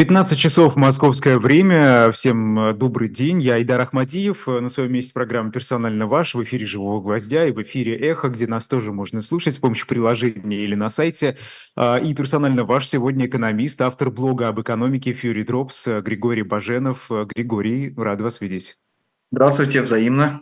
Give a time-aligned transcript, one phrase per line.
[0.00, 2.10] 15 часов московское время.
[2.12, 3.42] Всем э, добрый день.
[3.42, 4.48] Я Айдар Ахмадиев.
[4.48, 8.30] Э, на своем месте программа «Персонально ваш» в эфире «Живого гвоздя» и в эфире «Эхо»,
[8.30, 11.36] где нас тоже можно слушать с помощью приложения или на сайте.
[11.76, 17.04] А, и «Персонально ваш» сегодня экономист, автор блога об экономике «Фьюри Дропс» Григорий Баженов.
[17.10, 18.78] Э, Григорий, рад вас видеть.
[19.30, 20.40] Здравствуйте, взаимно.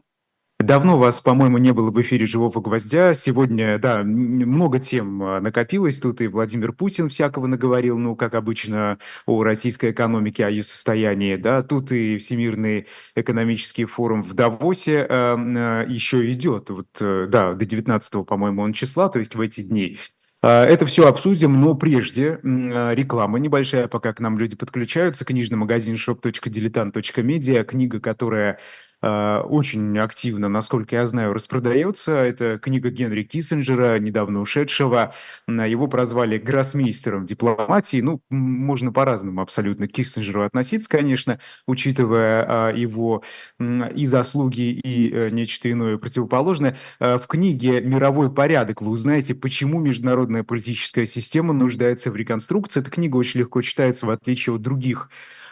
[0.60, 3.14] Давно вас, по-моему, не было в эфире «Живого гвоздя».
[3.14, 6.00] Сегодня, да, много тем а, накопилось.
[6.00, 11.36] Тут и Владимир Путин всякого наговорил, ну, как обычно, о российской экономике, о ее состоянии,
[11.36, 11.62] да.
[11.62, 16.70] Тут и Всемирный экономический форум в Давосе э, э, еще идет.
[16.70, 19.96] Вот, э, да, до 19 по-моему, он числа, то есть в эти дни.
[20.40, 25.24] Это все обсудим, но прежде реклама небольшая, пока к нам люди подключаются.
[25.24, 28.58] Книжный магазин shop.diletant.media, книга, которая а,
[29.00, 32.12] очень активно, насколько я знаю, распродается.
[32.12, 35.14] Это книга Генри Киссинджера, недавно ушедшего.
[35.46, 38.00] Его прозвали гроссмейстером дипломатии.
[38.00, 43.22] Ну, можно по-разному абсолютно к Киссинджеру относиться, конечно, учитывая а, его
[43.58, 46.76] и заслуги, и э, нечто иное противоположное.
[47.00, 52.80] А, в книге «Мировой порядок» вы узнаете, почему международная политическая система нуждается в реконструкции.
[52.80, 55.10] Эта книга очень легко читается, в отличие от других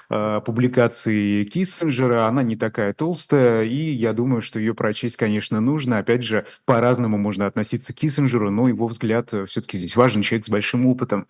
[0.09, 2.27] публикации Киссинджера.
[2.27, 5.99] Она не такая толстая, и я думаю, что ее прочесть, конечно, нужно.
[5.99, 10.47] Опять же, по-разному можно относиться к Киссинджеру, но его взгляд э, все-таки здесь важен, человек
[10.47, 11.27] с большим опытом.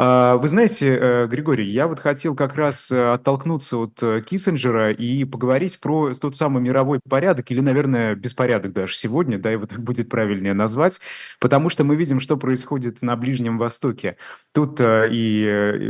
[0.00, 4.92] А, вы знаете, э, Григорий, я вот хотел как раз э, оттолкнуться от э, Киссинджера
[4.92, 9.80] и поговорить про тот самый мировой порядок, или, наверное, беспорядок даже сегодня, да, его так
[9.80, 11.00] будет правильнее назвать,
[11.40, 14.18] потому что мы видим, что происходит на Ближнем Востоке.
[14.54, 15.82] Тут и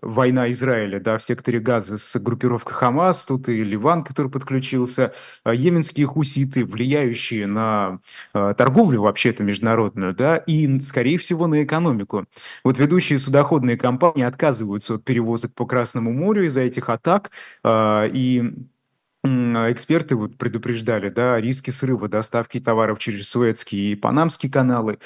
[0.00, 5.12] война Израиля, да, в секторе Газа с группировкой Хамас, тут и Ливан, который подключился,
[5.44, 8.00] йеменские хуситы, влияющие на
[8.32, 12.24] торговлю вообще-то международную, да, и, скорее всего, на экономику.
[12.64, 17.32] Вот ведущие суда судоходные компании отказываются от перевозок по Красному морю из-за этих атак,
[17.64, 18.52] а, и
[19.24, 24.98] эксперты вот предупреждали, да, риски срыва доставки товаров через Суэцкие и Панамские каналы.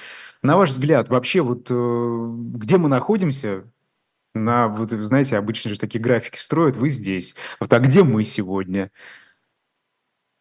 [0.42, 3.64] На ваш взгляд, вообще вот э, где мы находимся?
[4.34, 7.34] На, вот, знаете, обычно же такие графики строят, вы здесь.
[7.60, 8.91] Вот, а где мы сегодня?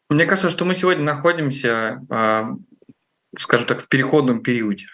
[0.10, 2.56] Мне кажется, что мы сегодня находимся, а,
[3.38, 4.88] скажем так, в переходном периоде.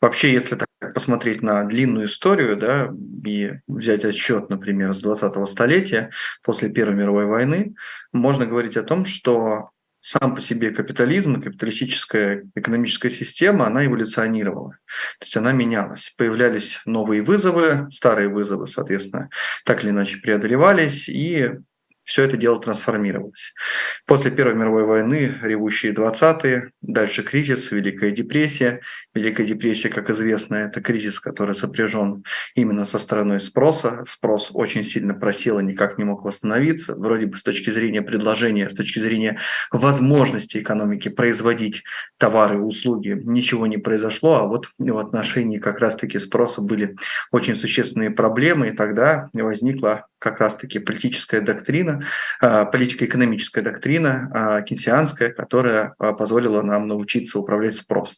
[0.00, 2.90] Вообще, если так посмотреть на длинную историю, да,
[3.26, 6.10] и взять отчет, например, с 20-го столетия,
[6.42, 7.74] после Первой мировой войны,
[8.12, 9.70] можно говорить о том, что
[10.00, 14.72] сам по себе капитализм, капиталистическая экономическая система, она эволюционировала.
[15.18, 16.12] То есть она менялась.
[16.18, 19.30] Появлялись новые вызовы, старые вызовы, соответственно,
[19.64, 21.52] так или иначе преодолевались, и
[22.04, 23.54] все это дело трансформировалось.
[24.06, 28.80] После Первой мировой войны ревущие 20-е, дальше кризис, Великая депрессия.
[29.14, 32.22] Великая депрессия, как известно, это кризис, который сопряжен
[32.54, 34.04] именно со стороной спроса.
[34.06, 36.94] Спрос очень сильно просел и никак не мог восстановиться.
[36.94, 39.38] Вроде бы с точки зрения предложения, с точки зрения
[39.72, 41.84] возможности экономики производить
[42.18, 46.96] товары и услуги ничего не произошло, а вот в отношении как раз-таки спроса были
[47.32, 51.93] очень существенные проблемы, и тогда возникла как раз-таки политическая доктрина,
[52.40, 58.16] а, политико-экономическая доктрина а, кенсианская, которая а, позволила нам научиться управлять спросом.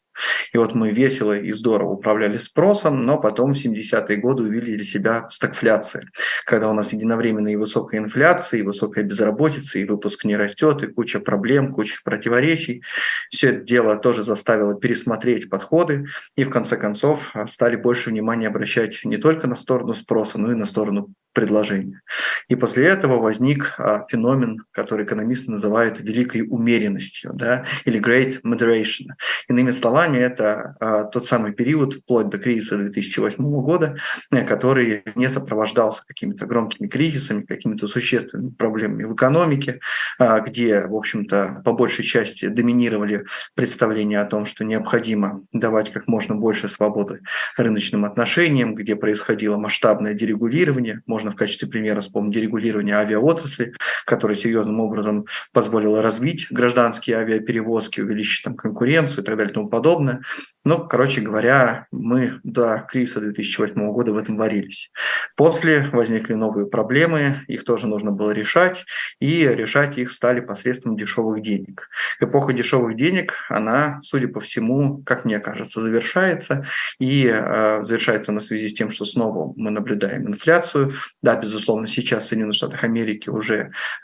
[0.53, 5.27] И вот мы весело и здорово управляли спросом, но потом в 70-е годы увидели себя
[5.29, 6.09] в стагфляции,
[6.45, 10.87] когда у нас единовременно и высокая инфляция, и высокая безработица, и выпуск не растет, и
[10.87, 12.83] куча проблем, куча противоречий.
[13.31, 16.07] Все это дело тоже заставило пересмотреть подходы,
[16.37, 20.55] и в конце концов стали больше внимания обращать не только на сторону спроса, но и
[20.55, 22.01] на сторону предложения.
[22.49, 29.07] И после этого возник а, феномен, который экономисты называют великой умеренностью, да, или great moderation.
[29.49, 33.97] Иными словами, это а, тот самый период вплоть до кризиса 2008 года,
[34.33, 39.81] э, который не сопровождался какими-то громкими кризисами, какими-то существенными проблемами в экономике,
[40.19, 43.25] а, где, в общем-то, по большей части доминировали
[43.55, 47.21] представления о том, что необходимо давать как можно больше свободы
[47.57, 53.56] рыночным отношениям, где происходило масштабное дерегулирование, можно в качестве примера вспомнить дерегулирование авиаотрасли,
[54.05, 59.69] которое серьезным образом позволило развить гражданские авиаперевозки, увеличить там конкуренцию и так далее и тому
[59.69, 60.23] подобное.
[60.65, 64.91] Ну, короче говоря, мы до кризиса 2008 года в этом варились.
[65.37, 68.85] После возникли новые проблемы, их тоже нужно было решать,
[69.21, 71.89] и решать их стали посредством дешевых денег.
[72.21, 76.67] Эпоха дешевых денег, она, судя по всему, как мне кажется, завершается,
[76.99, 80.93] и э, завершается на связи с тем, что снова мы наблюдаем инфляцию,
[81.23, 83.46] Да, безусловно, сейчас в Соединенных Штатах Америки уже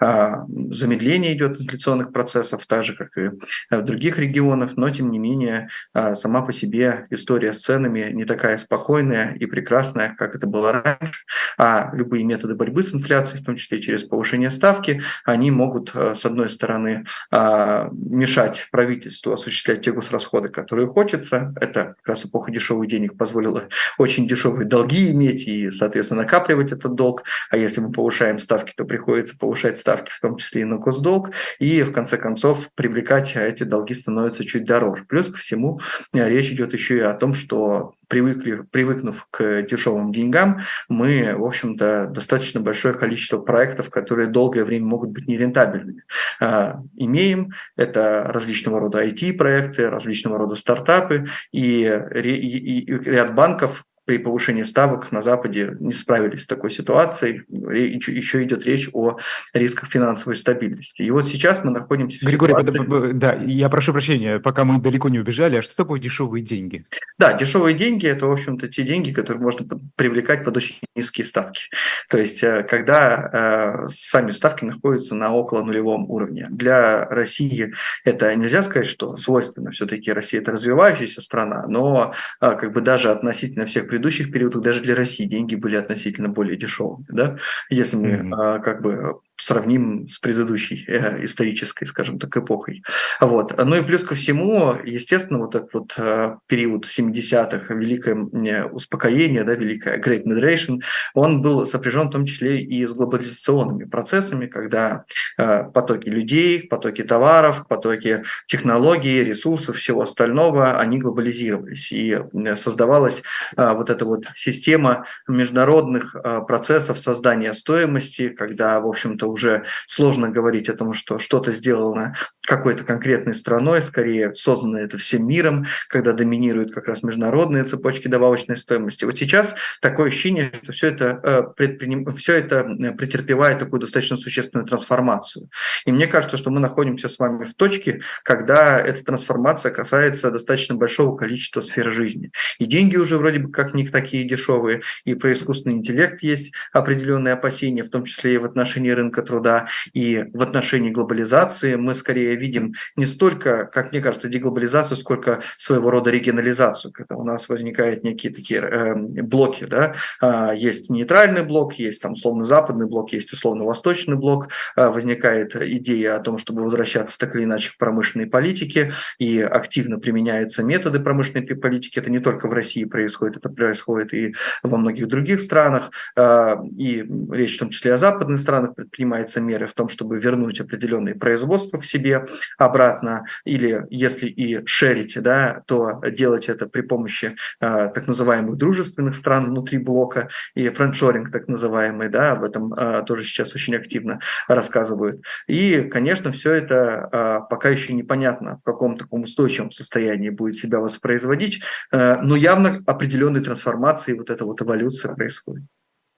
[0.00, 3.30] а, замедление идет инфляционных процессов, так же, как и
[3.70, 8.24] в других регионах, но, тем не менее, а, сама по себе история с ценами не
[8.24, 11.20] такая спокойная и прекрасная, как это было раньше,
[11.58, 16.14] а любые методы борьбы с инфляцией, в том числе через повышение ставки, они могут, а,
[16.14, 21.54] с одной стороны, а, мешать правительству осуществлять те госрасходы, которые хочется.
[21.60, 23.68] Это как раз эпоха дешевых денег позволила
[23.98, 27.24] очень дешевые долги иметь и, соответственно, накапливать этот долг.
[27.50, 31.30] А если мы повышаем ставки, то приходится повышать ставки, в том числе и на госдолг.
[31.58, 35.04] И, в конце концов, привлекать эти долги становится чуть дороже.
[35.04, 35.80] Плюс ко всему,
[36.12, 42.08] речь идет еще и о том, что привыкли, привыкнув к дешевым деньгам, мы, в общем-то,
[42.08, 46.04] достаточно большое количество проектов, которые долгое время могут быть нерентабельными,
[46.40, 47.52] а, имеем.
[47.76, 51.82] Это различного рода IT-проекты, различного рода стартапы и,
[52.14, 57.42] и, и ряд банков, при повышении ставок на Западе не справились с такой ситуацией.
[57.48, 59.18] Еще идет речь о
[59.54, 61.02] рисках финансовой стабильности.
[61.02, 63.12] И вот сейчас мы находимся в Григорий, ситуации...
[63.12, 66.84] да, я прошу прощения, пока мы далеко не убежали, а что такое дешевые деньги?
[67.18, 69.66] Да, дешевые деньги– это, в общем-то, те деньги, которые можно
[69.96, 71.62] привлекать под очень низкие ставки.
[72.08, 76.46] То есть, э, когда э, сами ставки находятся на около нулевом уровне.
[76.50, 77.72] Для России
[78.04, 79.70] это нельзя сказать, что свойственно.
[79.70, 84.80] Все-таки Россия– это развивающаяся страна, но э, как бы даже относительно всех предыдущих периодах даже
[84.80, 87.36] для России деньги были относительно более дешевыми, да,
[87.68, 88.62] если мы mm-hmm.
[88.62, 92.82] как бы сравним с предыдущей э, исторической, скажем так, эпохой.
[93.20, 93.56] Вот.
[93.56, 99.44] Ну и плюс ко всему, естественно, вот этот вот э, период 70-х, великое э, успокоение,
[99.44, 100.82] да, великое Great Migration,
[101.14, 105.04] он был сопряжен в том числе и с глобализационными процессами, когда
[105.38, 111.90] э, потоки людей, потоки товаров, потоки технологий, ресурсов, всего остального, они глобализировались.
[111.92, 113.22] И э, создавалась
[113.56, 120.28] э, вот эта вот система международных э, процессов создания стоимости, когда, в общем-то, уже сложно
[120.28, 126.12] говорить о том, что что-то сделано какой-то конкретной страной, скорее создано это всем миром, когда
[126.12, 129.04] доминируют как раз международные цепочки добавочной стоимости.
[129.04, 132.06] Вот сейчас такое ощущение, что все это, э, предприним...
[132.12, 135.48] все это э, претерпевает такую достаточно существенную трансформацию.
[135.86, 140.74] И мне кажется, что мы находимся с вами в точке, когда эта трансформация касается достаточно
[140.74, 142.30] большого количества сфер жизни.
[142.58, 147.34] И деньги уже вроде бы как не такие дешевые, и про искусственный интеллект есть определенные
[147.34, 149.66] опасения, в том числе и в отношении рынка труда.
[149.92, 155.90] И в отношении глобализации мы скорее видим не столько, как мне кажется, деглобализацию, сколько своего
[155.90, 159.64] рода регионализацию, когда у нас возникают некие такие э, блоки.
[159.64, 159.94] Да?
[160.20, 164.48] А, есть нейтральный блок, есть там условно западный блок, есть условно восточный блок.
[164.76, 169.98] А, возникает идея о том, чтобы возвращаться так или иначе к промышленной политике, и активно
[169.98, 171.98] применяются методы промышленной политики.
[171.98, 175.90] Это не только в России происходит, это происходит и во многих других странах.
[176.16, 180.20] А, и речь в том числе о западных странах предпринимателей принимаются меры в том, чтобы
[180.20, 182.24] вернуть определенные производства к себе
[182.56, 189.16] обратно, или если и шерить, да, то делать это при помощи э, так называемых дружественных
[189.16, 194.20] стран внутри блока и френдшоринг так называемый, да, об этом э, тоже сейчас очень активно
[194.46, 195.24] рассказывают.
[195.48, 200.78] И, конечно, все это э, пока еще непонятно, в каком таком устойчивом состоянии будет себя
[200.78, 201.60] воспроизводить,
[201.90, 205.64] э, но явно определенной трансформации, вот эта вот эволюция происходит.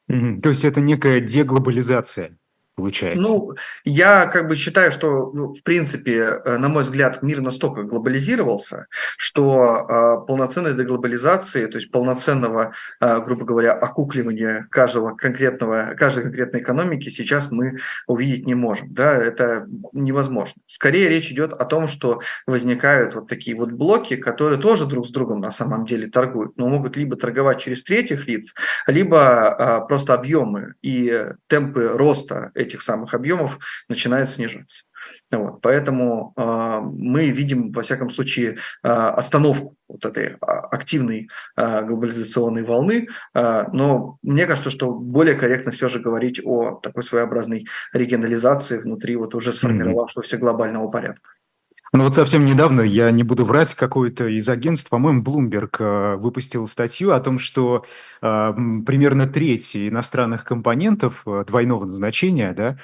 [0.07, 2.37] То есть это некая деглобализация
[2.75, 3.23] получается?
[3.23, 3.55] Ну,
[3.85, 8.87] я как бы считаю, что, ну, в принципе, э, на мой взгляд, мир настолько глобализировался,
[9.17, 9.87] что
[10.23, 17.09] э, полноценной деглобализации, то есть полноценного, э, грубо говоря, окукливания каждого конкретного, каждой конкретной экономики
[17.09, 18.93] сейчас мы увидеть не можем.
[18.93, 20.61] Да, это невозможно.
[20.67, 25.11] Скорее речь идет о том, что возникают вот такие вот блоки, которые тоже друг с
[25.11, 28.55] другом на самом деле торгуют, но могут либо торговать через третьих лиц,
[28.87, 34.85] либо э, просто объемы и темпы роста этих самых объемов начинает снижаться.
[35.31, 42.63] Вот, поэтому э, мы видим, во всяком случае, э, остановку вот этой активной э, глобализационной
[42.63, 48.79] волны, э, но мне кажется, что более корректно все же говорить о такой своеобразной регионализации
[48.79, 51.31] внутри вот уже сформировавшегося глобального порядка.
[51.97, 56.67] Ну вот совсем недавно, я не буду врать, какой-то из агентств, по-моему, Bloomberg э, выпустил
[56.67, 57.85] статью о том, что
[58.21, 58.53] э,
[58.85, 62.79] примерно треть иностранных компонентов э, двойного назначения, да,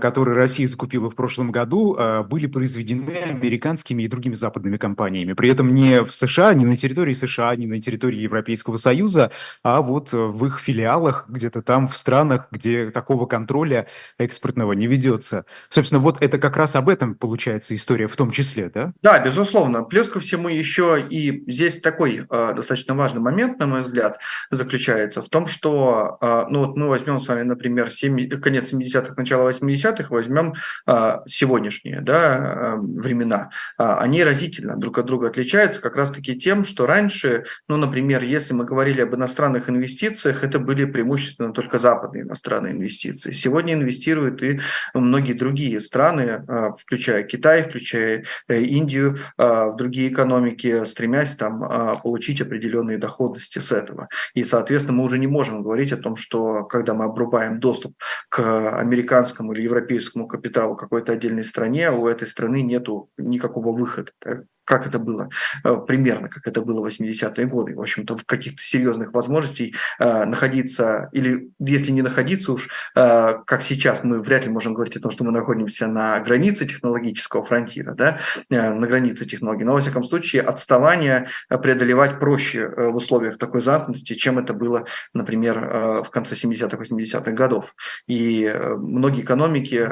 [0.00, 1.96] которые Россия закупила в прошлом году,
[2.28, 5.32] были произведены американскими и другими западными компаниями.
[5.32, 9.30] При этом не в США, не на территории США, не на территории Европейского Союза,
[9.62, 13.86] а вот в их филиалах, где-то там в странах, где такого контроля
[14.18, 15.44] экспортного не ведется.
[15.68, 18.92] Собственно, вот это как раз об этом получается история в том числе, да?
[19.02, 19.84] Да, безусловно.
[19.84, 24.18] Плюс ко всему еще и здесь такой э, достаточно важный момент, на мой взгляд,
[24.50, 29.14] заключается в том, что, э, ну вот мы возьмем с вами, например, 7, конец 70-х,
[29.16, 29.69] начало 80-х,
[30.10, 30.54] возьмем
[30.86, 33.50] э, сегодняшние да, э, времена.
[33.78, 38.54] Э, они разительно друг от друга отличаются как раз-таки тем, что раньше, ну, например, если
[38.54, 43.32] мы говорили об иностранных инвестициях, это были преимущественно только западные иностранные инвестиции.
[43.32, 44.60] Сегодня инвестируют и
[44.94, 52.00] многие другие страны, э, включая Китай, включая э, Индию, э, в другие экономики, стремясь там
[52.02, 54.08] получить определенные доходности с этого.
[54.34, 57.94] И, соответственно, мы уже не можем говорить о том, что когда мы обрубаем доступ
[58.28, 62.86] к американскому или европейскому капиталу какой-то отдельной стране, у этой страны нет
[63.18, 64.12] никакого выхода.
[64.18, 64.44] Так?
[64.70, 65.28] Как это было,
[65.64, 67.74] э, примерно как это было в 80-е годы.
[67.74, 73.62] В общем-то, в каких-то серьезных возможностей э, находиться, или если не находиться уж, э, как
[73.62, 77.94] сейчас, мы вряд ли можем говорить о том, что мы находимся на границе технологического фронтира,
[77.94, 84.14] да, на границе технологий, но, во всяком случае, отставание преодолевать проще в условиях такой замкнутости,
[84.14, 84.84] чем это было,
[85.14, 87.74] например, в конце 70-х, 80-х годов.
[88.06, 89.88] И многие экономики,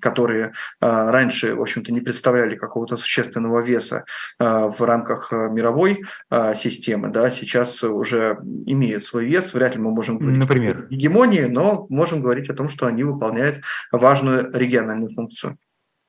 [0.00, 4.04] которые раньше, в общем-то, не представляли какого-то существенного веса веса
[4.38, 9.54] а, в рамках а, мировой а, системы, да, сейчас уже имеют свой вес.
[9.54, 10.86] Вряд ли мы можем говорить Например?
[10.90, 13.62] о гегемонии, но можем говорить о том, что они выполняют
[13.92, 15.58] важную региональную функцию.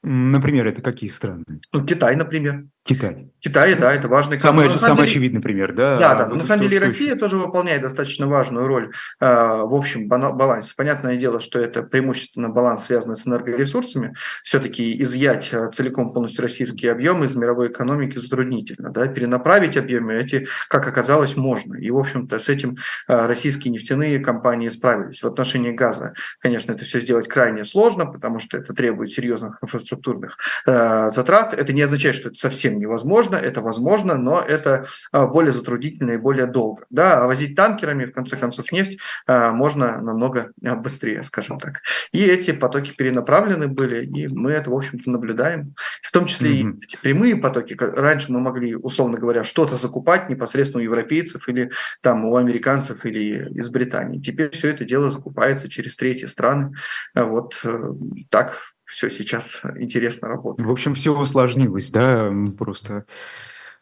[0.03, 1.43] Например, это какие страны?
[1.71, 2.65] Ну, Китай, например.
[2.85, 3.31] Китай.
[3.39, 5.97] Китай, да, это важный самый, самый деле, очевидный пример, да.
[5.97, 6.27] Да, да.
[6.27, 10.73] Но на самом деле Россия тоже выполняет достаточно важную роль э, в общем балансе.
[10.75, 14.15] Понятное дело, что это преимущественно баланс, связанный с энергоресурсами.
[14.43, 18.91] Все-таки изъять э, целиком полностью российские объемы из мировой экономики затруднительно.
[18.91, 19.07] Да?
[19.07, 21.75] Перенаправить объемы эти, как оказалось, можно.
[21.75, 22.77] И, в общем-то, с этим
[23.07, 25.21] э, российские нефтяные компании справились.
[25.21, 30.37] В отношении газа, конечно, это все сделать крайне сложно, потому что это требует серьезных инфраструктурных
[30.65, 31.53] э, затрат.
[31.53, 36.17] Это не означает, что это совсем невозможно, это возможно, но это а, более затруднительно и
[36.17, 36.85] более долго.
[36.89, 41.81] Да, а возить танкерами, в конце концов, нефть а, можно намного а, быстрее, скажем так.
[42.11, 45.75] И эти потоки перенаправлены были, и мы это, в общем-то, наблюдаем.
[46.01, 46.79] В том числе mm-hmm.
[46.79, 47.75] и прямые потоки.
[47.79, 53.49] Раньше мы могли, условно говоря, что-то закупать непосредственно у европейцев или там у американцев или
[53.57, 54.21] из Британии.
[54.21, 56.75] Теперь все это дело закупается через третьи страны.
[57.13, 57.93] Вот э,
[58.29, 60.67] так все сейчас интересно работает.
[60.67, 63.05] В общем, все усложнилось, да, просто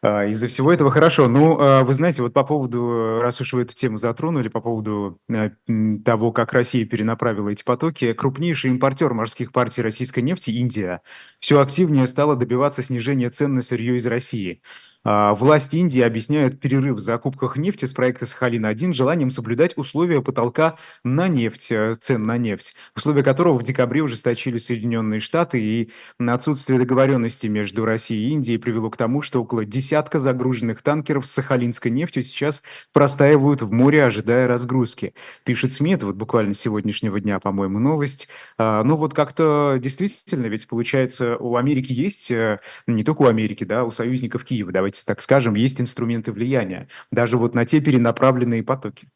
[0.04, 1.28] а, из-за всего этого хорошо.
[1.28, 5.18] Ну, а, вы знаете, вот по поводу, раз уж вы эту тему затронули, по поводу
[5.32, 5.50] а,
[6.04, 11.00] того, как Россия перенаправила эти потоки, крупнейший импортер морских партий российской нефти, Индия,
[11.38, 14.60] все активнее стала добиваться снижения цен на сырье из России.
[15.04, 20.78] А, власти Индии объясняют перерыв в закупках нефти с проекта «Сахалин-1» желанием соблюдать условия потолка
[21.04, 26.78] на нефть, э, цен на нефть, условия которого в декабре ужесточили Соединенные Штаты, и отсутствие
[26.78, 31.90] договоренности между Россией и Индией привело к тому, что около десятка загруженных танкеров с сахалинской
[31.90, 32.62] нефтью сейчас
[32.94, 35.12] простаивают в море, ожидая разгрузки.
[35.44, 38.28] Пишет СМИ, это вот буквально сегодняшнего дня, по-моему, новость.
[38.56, 43.26] А, ну вот как-то действительно, ведь получается, у Америки есть, э, ну, не только у
[43.26, 47.64] Америки, да, у союзников Киева, давайте давайте так скажем, есть инструменты влияния, даже вот на
[47.64, 49.08] те перенаправленные потоки.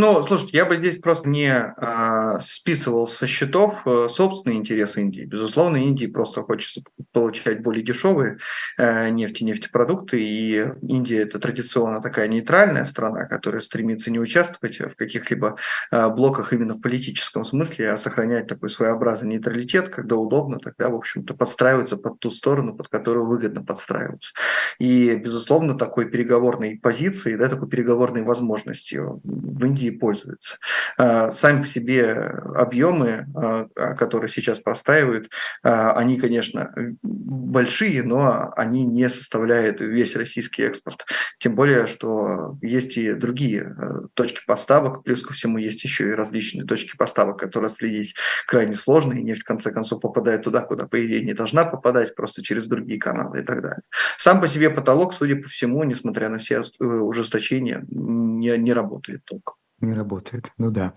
[0.00, 5.24] Ну, слушайте, я бы здесь просто не а, списывал со счетов а, собственные интересы Индии.
[5.24, 8.38] Безусловно, Индии просто хочется получать более дешевые
[8.76, 14.94] а, нефть нефтепродукты, и Индия это традиционно такая нейтральная страна, которая стремится не участвовать в
[14.94, 15.56] каких-либо
[15.90, 20.94] а, блоках именно в политическом смысле, а сохранять такой своеобразный нейтралитет, когда удобно, тогда, в
[20.94, 24.32] общем-то, подстраиваться под ту сторону, под которую выгодно подстраиваться.
[24.78, 30.58] И, безусловно, такой переговорной позиции, да, такой переговорной возможностью в Индии России пользуются.
[30.96, 32.12] А, сами по себе
[32.54, 35.30] объемы, а, которые сейчас простаивают,
[35.62, 41.04] а, они, конечно, большие, но они не составляют весь российский экспорт.
[41.38, 43.74] Тем более, что есть и другие
[44.14, 48.14] точки поставок, плюс ко всему есть еще и различные точки поставок, которые следить
[48.46, 52.14] крайне сложно, и нефть в конце концов попадает туда, куда по идее не должна попадать,
[52.14, 53.82] просто через другие каналы и так далее.
[54.16, 59.24] Сам по себе потолок, судя по всему, несмотря на все э, ужесточения, не, не работает
[59.24, 59.56] толком.
[59.80, 60.94] Не работает, ну да.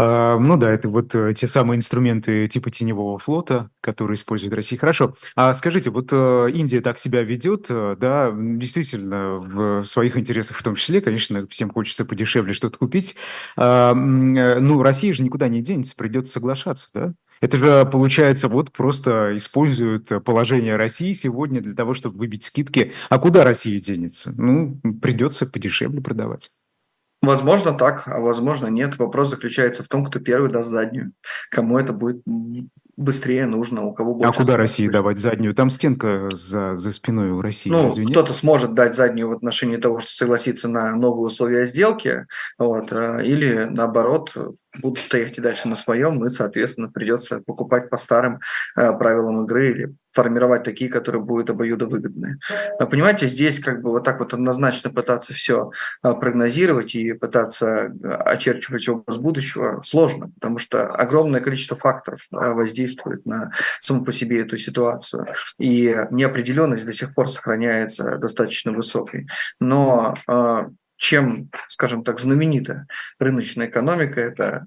[0.00, 4.78] А, ну да, это вот э, те самые инструменты типа теневого флота, которые использует Россия.
[4.78, 5.16] Хорошо.
[5.34, 10.62] А скажите, вот э, Индия так себя ведет, э, да, действительно, в своих интересах в
[10.62, 13.16] том числе, конечно, всем хочется подешевле что-то купить.
[13.56, 17.14] А, ну, Россия же никуда не денется, придется соглашаться, да?
[17.40, 22.92] Это же, получается, вот просто используют положение России сегодня для того, чтобы выбить скидки.
[23.08, 24.32] А куда Россия денется?
[24.36, 26.50] Ну, придется подешевле продавать.
[27.20, 28.98] Возможно так, а возможно нет.
[28.98, 31.12] Вопрос заключается в том, кто первый даст заднюю.
[31.50, 32.22] Кому это будет
[32.98, 34.28] быстрее нужно, у кого больше...
[34.28, 35.54] А куда России давать заднюю?
[35.54, 37.70] Там стенка за, за спиной у России.
[37.70, 42.26] Ну, кто-то сможет дать заднюю в отношении того, что согласиться на новые условия сделки,
[42.58, 44.36] вот, а, или наоборот
[44.76, 48.40] будут стоять и дальше на своем, и, соответственно, придется покупать по старым
[48.76, 52.38] э, правилам игры или формировать такие, которые будут обоюдовыгодные.
[52.78, 55.70] Понимаете, здесь как бы вот так вот однозначно пытаться все
[56.02, 57.92] э, прогнозировать и пытаться
[58.24, 64.40] очерчивать образ будущего сложно, потому что огромное количество факторов э, воздействует на саму по себе
[64.40, 65.26] эту ситуацию,
[65.58, 69.26] и неопределенность до сих пор сохраняется достаточно высокой.
[69.60, 72.86] Но э, чем, скажем так, знаменита
[73.18, 74.66] рыночная экономика, это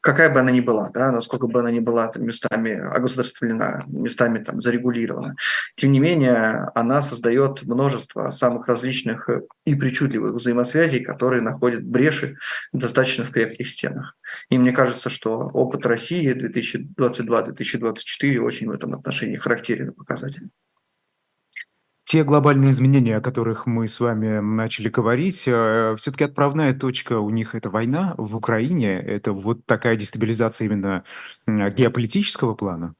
[0.00, 4.38] какая бы она ни была, да, насколько бы она ни была там, местами огосударствлена, местами
[4.38, 5.34] там, зарегулирована.
[5.74, 9.28] Тем не менее, она создает множество самых различных
[9.64, 12.36] и причудливых взаимосвязей, которые находят бреши
[12.72, 14.16] достаточно в крепких стенах.
[14.48, 20.52] И мне кажется, что опыт России 2022-2024 очень в этом отношении характерен и показателен.
[22.06, 27.30] Те глобальные изменения, о которых мы с вами начали говорить, э, все-таки отправная точка у
[27.30, 31.02] них это война в Украине, это вот такая дестабилизация именно
[31.48, 32.94] геополитического плана?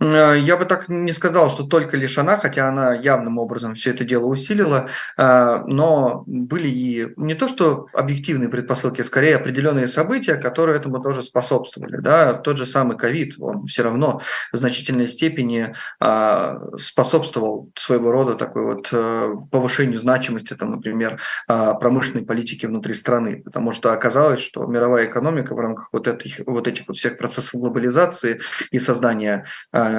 [0.00, 3.90] Э, я бы так не сказал, что только лишь она, хотя она явным образом все
[3.90, 9.88] это дело усилила, э, но были и не то что объективные предпосылки, а скорее определенные
[9.88, 11.98] события, которые этому тоже способствовали.
[11.98, 12.34] Да?
[12.34, 14.20] Тот же самый ковид, он все равно
[14.52, 18.90] в значительной степени э, способствовал своего рода такой вот
[19.50, 25.58] повышению значимости, там, например, промышленной политики внутри страны, потому что оказалось, что мировая экономика в
[25.58, 29.46] рамках вот этих вот, этих вот всех процессов глобализации и создания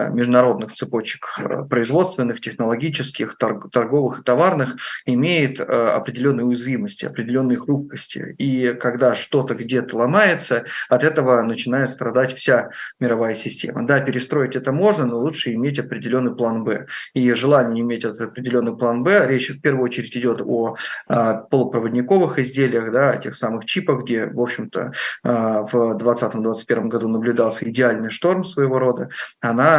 [0.10, 8.36] международных цепочек э, производственных, технологических, торговых и товарных имеет э, определенные уязвимости, определенные хрупкости.
[8.38, 13.86] И когда что-то где-то ломается, от этого начинает страдать вся мировая система.
[13.86, 16.88] Да, перестроить это можно, но лучше иметь определенный план «Б».
[17.14, 20.76] И желание иметь этот определенный план «Б», речь в первую очередь идет о
[21.08, 27.70] а, полупроводниковых изделиях, да, о тех самых чипах, где, в общем-то, в 2020-2021 году наблюдался
[27.70, 29.77] идеальный шторм своего рода, она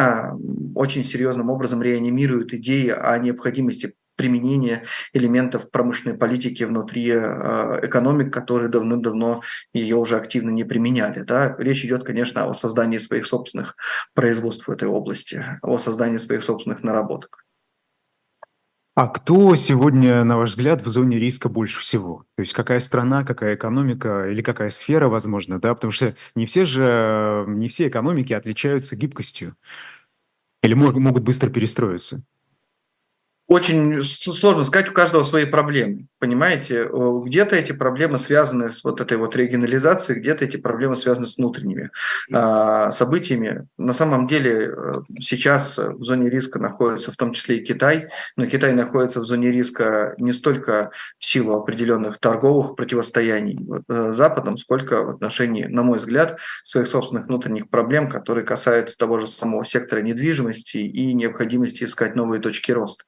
[0.75, 8.69] очень серьезным образом реанимирует идеи о необходимости применения элементов промышленной политики внутри э, экономик, которые
[8.69, 11.21] давно-давно ее уже активно не применяли.
[11.21, 11.55] Да?
[11.59, 13.76] Речь идет, конечно, о создании своих собственных
[14.14, 17.44] производств в этой области, о создании своих собственных наработок.
[18.99, 22.25] А кто сегодня, на ваш взгляд, в зоне риска больше всего?
[22.35, 25.77] То есть какая страна, какая экономика или какая сфера, возможно, да?
[25.77, 29.55] Потому что не все же, не все экономики отличаются гибкостью
[30.65, 32.25] или могут быстро перестроиться.
[33.49, 36.87] Очень сложно сказать, у каждого свои проблемы, понимаете?
[36.93, 41.91] Где-то эти проблемы связаны с вот этой вот регионализацией, где-то эти проблемы связаны с внутренними
[42.31, 43.67] а, событиями.
[43.79, 48.45] На самом деле э, сейчас в зоне риска находится в том числе и Китай, но
[48.45, 55.03] Китай находится в зоне риска не столько в силу определенных торговых противостояний с Западом, сколько
[55.03, 60.03] в отношении, на мой взгляд, своих собственных внутренних проблем, которые касаются того же самого сектора
[60.03, 63.05] недвижимости и необходимости искать новые точки роста.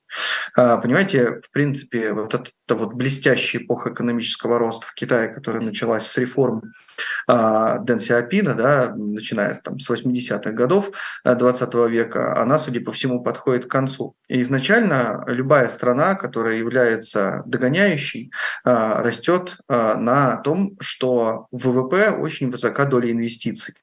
[0.57, 6.07] А, понимаете, в принципе, вот эта вот блестящая эпоха экономического роста в Китае, которая началась
[6.07, 6.73] с реформ
[7.27, 10.91] а, Дэн Сиапина, да, начиная там, с 80-х годов
[11.25, 14.17] 20 э, века, она, судя по всему, подходит к концу.
[14.29, 18.33] И изначально любая страна, которая является догоняющей,
[18.65, 23.75] а, растет на том, что в ВВП очень высока доля инвестиций.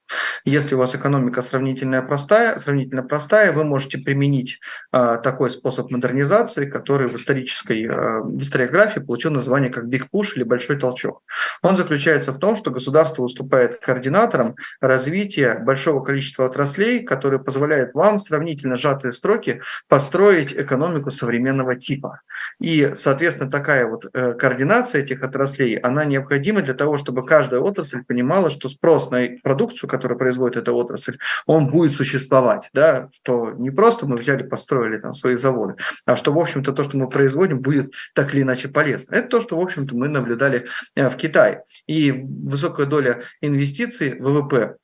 [0.46, 4.60] Если у вас экономика сравнительно простая, сравнительно простая, вы можете применить
[4.92, 10.34] такой способ модернизации, организации, который в исторической э, в историографии получил название как Big Push
[10.36, 11.24] или Большой толчок.
[11.62, 18.18] Он заключается в том, что государство выступает координатором развития большого количества отраслей, которые позволяют вам
[18.18, 22.22] в сравнительно сжатые строки построить экономику современного типа.
[22.60, 28.04] И, соответственно, такая вот э, координация этих отраслей, она необходима для того, чтобы каждая отрасль
[28.04, 33.72] понимала, что спрос на продукцию, которую производит эта отрасль, он будет существовать, да, что не
[33.72, 37.60] просто мы взяли, построили там свои заводы, а что, в общем-то, то, что мы производим,
[37.60, 39.16] будет так или иначе полезно.
[39.16, 41.64] Это то, что, в общем-то, мы наблюдали э, в Китае.
[41.88, 44.78] И высокая доля инвестиций ВВП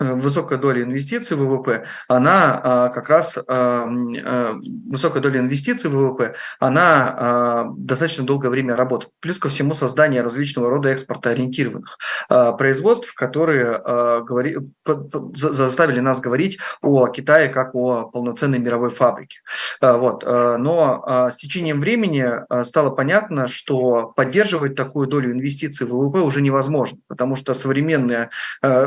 [0.00, 8.24] высокая доля инвестиций в ВВП, она как раз высокая доля инвестиций в ВВП, она достаточно
[8.24, 9.12] долгое время работает.
[9.20, 11.98] Плюс ко всему создание различного рода экспортоориентированных
[12.58, 13.82] производств, которые
[15.34, 19.40] заставили нас говорить о Китае как о полноценной мировой фабрике.
[19.80, 20.24] Вот.
[20.24, 22.26] Но с течением времени
[22.64, 28.30] стало понятно, что поддерживать такую долю инвестиций в ВВП уже невозможно, потому что современная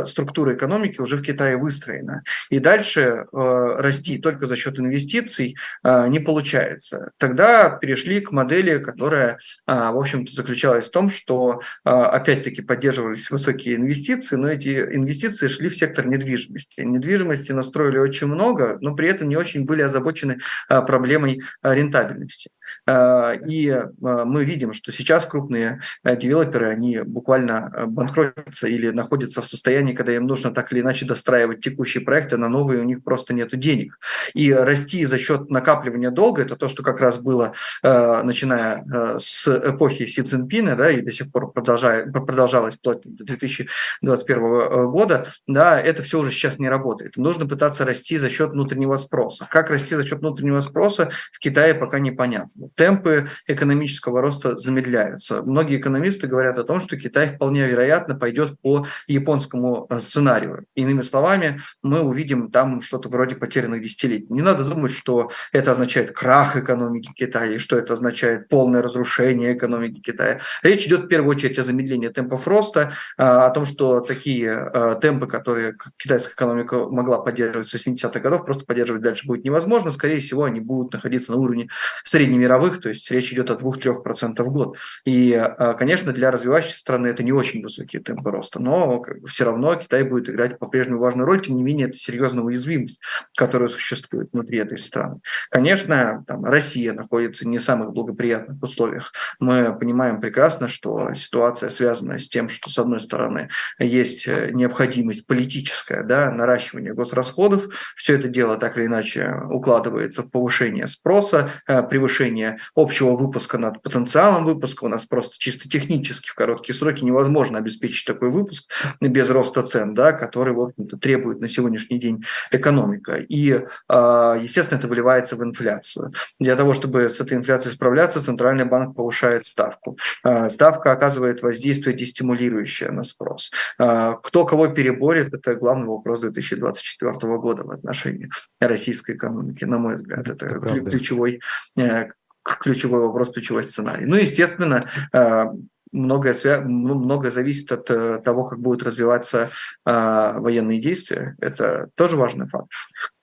[0.06, 2.24] структура экономики уже в Китае выстроена.
[2.50, 7.12] И дальше э, расти только за счет инвестиций э, не получается.
[7.18, 9.38] Тогда перешли к модели, которая,
[9.68, 15.48] э, в общем-то, заключалась в том, что э, опять-таки поддерживались высокие инвестиции, но эти инвестиции
[15.48, 16.82] шли в сектор недвижимости.
[16.82, 20.40] Недвижимости настроили очень много, но при этом не очень были озабочены
[20.70, 22.50] э, проблемой э, рентабельности.
[22.86, 29.42] Э, и э, мы видим, что сейчас крупные э, девелоперы, они буквально банкротятся или находятся
[29.42, 33.04] в состоянии, когда им нужно так или иначе достраивать текущие проекты, на новые у них
[33.04, 34.00] просто нет денег.
[34.34, 38.84] И расти за счет накапливания долга, это то, что как раз было, начиная
[39.20, 45.80] с эпохи Си Цзиньпина, да, и до сих пор продолжалось вплоть до 2021 года, да,
[45.80, 47.18] это все уже сейчас не работает.
[47.18, 49.48] Нужно пытаться расти за счет внутреннего спроса.
[49.50, 55.42] Как расти за счет внутреннего спроса в Китае пока непонятно темпы экономического роста замедляются.
[55.42, 60.66] Многие экономисты говорят о том, что Китай вполне вероятно пойдет по японскому э, сценарию.
[60.76, 64.28] Иными словами, мы увидим там что-то вроде потерянных десятилетий.
[64.30, 70.00] Не надо думать, что это означает крах экономики Китая, что это означает полное разрушение экономики
[70.00, 70.40] Китая.
[70.62, 74.96] Речь идет в первую очередь о замедлении темпов роста, э, о том, что такие э,
[75.02, 79.92] темпы, которые китайская экономика могла поддерживать с 80-х годов, просто поддерживать дальше будет невозможно.
[79.92, 81.70] Скорее всего, они будут находиться на уровне
[82.04, 84.78] среднемирового мировых, то есть речь идет о 2-3% в год.
[85.06, 89.76] И, а, конечно, для развивающейся страны это не очень высокие темпы роста, но все равно
[89.76, 93.00] Китай будет играть по-прежнему важную роль, тем не менее это серьезная уязвимость,
[93.36, 95.20] которая существует внутри этой страны.
[95.50, 99.14] Конечно, там, Россия находится не в самых благоприятных условиях.
[99.40, 105.26] Мы понимаем прекрасно, что ситуация связана с тем, что, с одной стороны, есть э, необходимость
[105.26, 111.82] политическая, да, наращивание госрасходов, все это дело так или иначе укладывается в повышение спроса, э,
[111.84, 114.86] превышение снижение общего выпуска над потенциалом выпуска.
[114.86, 118.70] У нас просто чисто технически в короткие сроки невозможно обеспечить такой выпуск
[119.00, 123.16] без роста цен, да, который, в общем-то, требует на сегодняшний день экономика.
[123.16, 126.14] И, а, естественно, это выливается в инфляцию.
[126.40, 129.98] Для того, чтобы с этой инфляцией справляться, Центральный банк повышает ставку.
[130.24, 133.52] А, ставка оказывает воздействие дестимулирующее на спрос.
[133.78, 139.96] А, кто кого переборет, это главный вопрос 2024 года в отношении российской экономики, на мой
[139.96, 140.28] взгляд.
[140.30, 141.42] Это, это ключевой
[141.78, 142.08] э,
[142.44, 144.06] ключевой вопрос, ключевой сценарий.
[144.06, 145.46] Ну, естественно, э,
[145.92, 146.62] многое, свя...
[146.62, 149.50] Многое зависит от э, того, как будут развиваться
[149.86, 151.36] э, военные действия.
[151.40, 152.72] Это тоже важный факт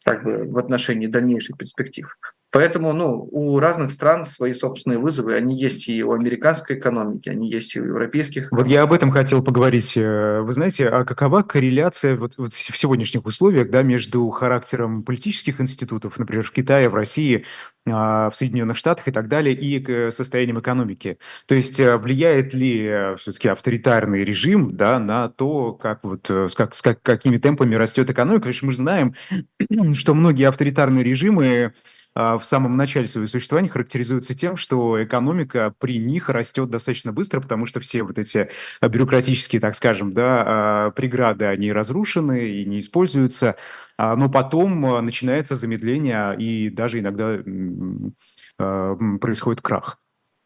[0.05, 2.17] как бы в отношении дальнейших перспектив.
[2.53, 5.35] Поэтому ну, у разных стран свои собственные вызовы.
[5.35, 8.49] Они есть и у американской экономики, они есть и у европейских.
[8.51, 9.95] Вот я об этом хотел поговорить.
[9.97, 16.19] Вы знаете, а какова корреляция вот, вот в сегодняшних условиях да, между характером политических институтов,
[16.19, 17.45] например, в Китае, в России,
[17.89, 21.19] а, в Соединенных Штатах и так далее, и к состоянием экономики.
[21.47, 26.49] То есть э, влияет ли э, все-таки авторитарный режим да, на то, как вот, э,
[26.49, 28.41] с, как, с как, какими темпами растет экономика?
[28.41, 29.15] Потому что мы знаем,
[29.95, 31.73] что многие авторитарные режимы
[32.15, 37.67] в самом начале своего существования характеризуются тем, что экономика при них растет достаточно быстро, потому
[37.67, 38.51] что все вот эти
[38.83, 43.57] бюрократические, так скажем, да, а, преграды, они разрушены и не используются,
[43.97, 47.39] а, но потом начинается замедление и даже иногда
[49.21, 50.00] происходит крах.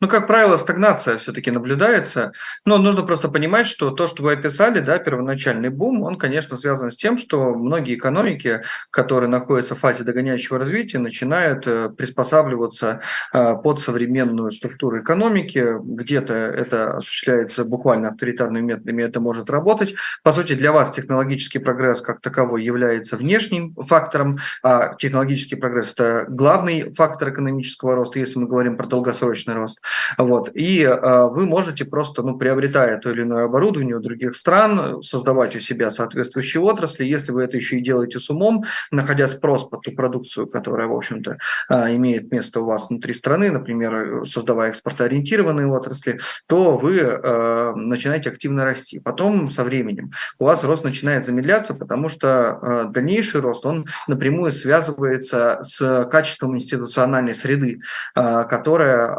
[0.05, 2.33] Ну, как правило, стагнация все-таки наблюдается,
[2.67, 6.93] но нужно просто понимать, что то, что вы описали, да, первоначальный бум, он, конечно, связан
[6.93, 13.01] с тем, что многие экономики, которые находятся в фазе догоняющего развития, начинают э, приспосабливаться
[13.33, 15.79] э, под современную структуру экономики.
[15.83, 19.95] Где-то это осуществляется буквально авторитарными методами, это может работать.
[20.23, 26.27] По сути, для вас технологический прогресс как таковой является внешним фактором, а технологический прогресс– это
[26.29, 29.81] главный фактор экономического роста, если мы говорим про долгосрочный рост.
[30.19, 30.51] Вот.
[30.55, 35.57] И э, вы можете просто, ну, приобретая то или иное оборудование у других стран, создавать
[35.57, 37.05] у себя соответствующие отрасли.
[37.05, 40.97] Если вы это еще и делаете с умом, находя спрос под ту продукцию, которая, в
[40.97, 41.39] общем-то,
[41.71, 48.31] э, имеет место у вас внутри страны, например, создавая экспортоориентированные отрасли, то вы э, начинаете
[48.31, 48.99] активно расти.
[48.99, 55.59] Потом со временем у вас рост начинает замедляться, потому что дальнейший рост, он напрямую связывается
[55.63, 57.81] с качеством институциональной среды,
[58.15, 59.19] которая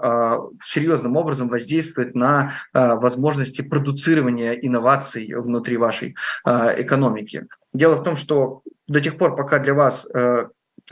[0.65, 7.47] серьезным образом воздействовать на возможности продуцирования инноваций внутри вашей экономики.
[7.73, 10.07] Дело в том, что до тех пор, пока для вас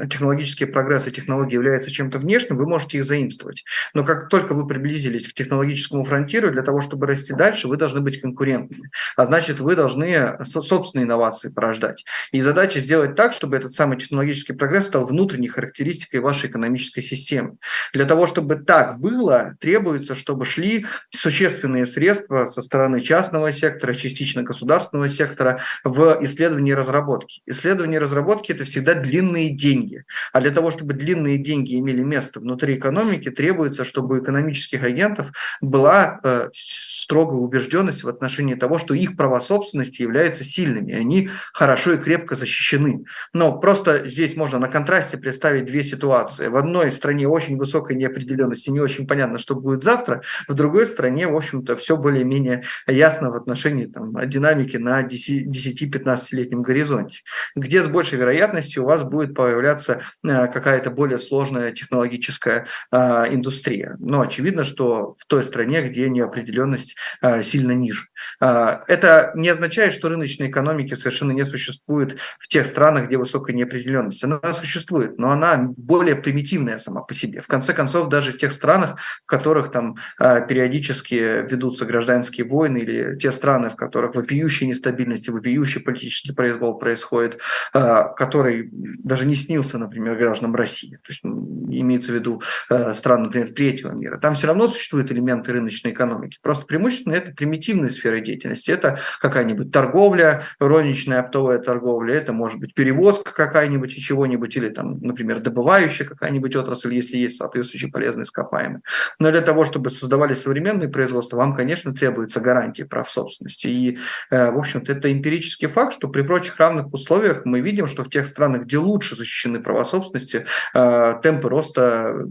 [0.09, 3.63] технологический прогресс и технологии являются чем-то внешним, вы можете их заимствовать.
[3.93, 8.01] Но как только вы приблизились к технологическому фронтиру, для того, чтобы расти дальше, вы должны
[8.01, 8.89] быть конкурентными.
[9.15, 12.05] А значит, вы должны собственные инновации порождать.
[12.31, 17.57] И задача сделать так, чтобы этот самый технологический прогресс стал внутренней характеристикой вашей экономической системы.
[17.93, 24.43] Для того, чтобы так было, требуется, чтобы шли существенные средства со стороны частного сектора, частично
[24.43, 27.41] государственного сектора в исследовании и разработке.
[27.45, 30.05] Исследование и разработки– это всегда длинные деньги деньги.
[30.31, 35.31] А для того, чтобы длинные деньги имели место внутри экономики, требуется, чтобы у экономических агентов
[35.61, 41.93] была э, строгая убежденность в отношении того, что их права собственности являются сильными, они хорошо
[41.93, 43.05] и крепко защищены.
[43.33, 46.47] Но просто здесь можно на контрасте представить две ситуации.
[46.47, 50.87] В одной стране очень высокая неопределенность и не очень понятно, что будет завтра, в другой
[50.87, 57.19] стране, в общем-то, все более-менее ясно в отношении там, динамики на 10-15-летнем горизонте,
[57.55, 63.25] где с большей вероятностью у вас будет появляться появляться э, какая-то более сложная технологическая а,
[63.29, 63.95] индустрия.
[63.99, 68.07] Но очевидно, что в той стране, где неопределенность а, сильно ниже.
[68.39, 74.23] Это не означает, что рыночной экономики совершенно не существует в тех странах, где высокая неопределенность.
[74.23, 77.41] Она существует, но она более примитивная сама по себе.
[77.41, 83.17] В конце концов, даже в тех странах, в которых там периодически ведутся гражданские войны, или
[83.17, 87.39] те страны, в которых вопиющая нестабильность и вопиющий политический произвол происходит,
[87.71, 90.97] который даже не снился снился, например, гражданам России.
[90.97, 94.17] То есть имеется в виду э, страны, например, третьего мира.
[94.17, 96.37] Там все равно существуют элементы рыночной экономики.
[96.41, 98.71] Просто преимущественно это примитивная сфера деятельности.
[98.71, 104.99] Это какая-нибудь торговля, розничная оптовая торговля, это может быть перевозка какая-нибудь и чего-нибудь, или там,
[104.99, 108.81] например, добывающая какая-нибудь отрасль, если есть соответствующие полезные ископаемые.
[109.19, 113.67] Но для того, чтобы создавали современные производства, вам, конечно, требуется гарантия прав собственности.
[113.67, 113.97] И,
[114.29, 118.09] э, в общем-то, это эмпирический факт, что при прочих равных условиях мы видим, что в
[118.09, 122.27] тех странах, где лучше защищены защищены права собственности, э, темпы роста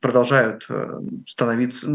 [0.00, 1.86] продолжают э, становиться,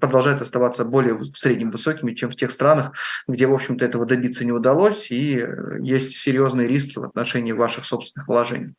[0.00, 2.92] продолжают оставаться более в среднем высокими, чем в тех странах,
[3.28, 7.84] где, в общем-то, этого добиться не удалось, и э, есть серьезные риски в отношении ваших
[7.84, 8.74] собственных вложений.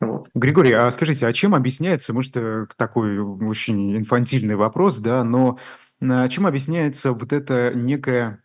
[0.00, 0.28] Вот.
[0.34, 2.36] Григорий, а скажите, а чем объясняется, может,
[2.76, 5.58] такой очень инфантильный вопрос, да, но
[6.28, 8.42] чем объясняется вот это некое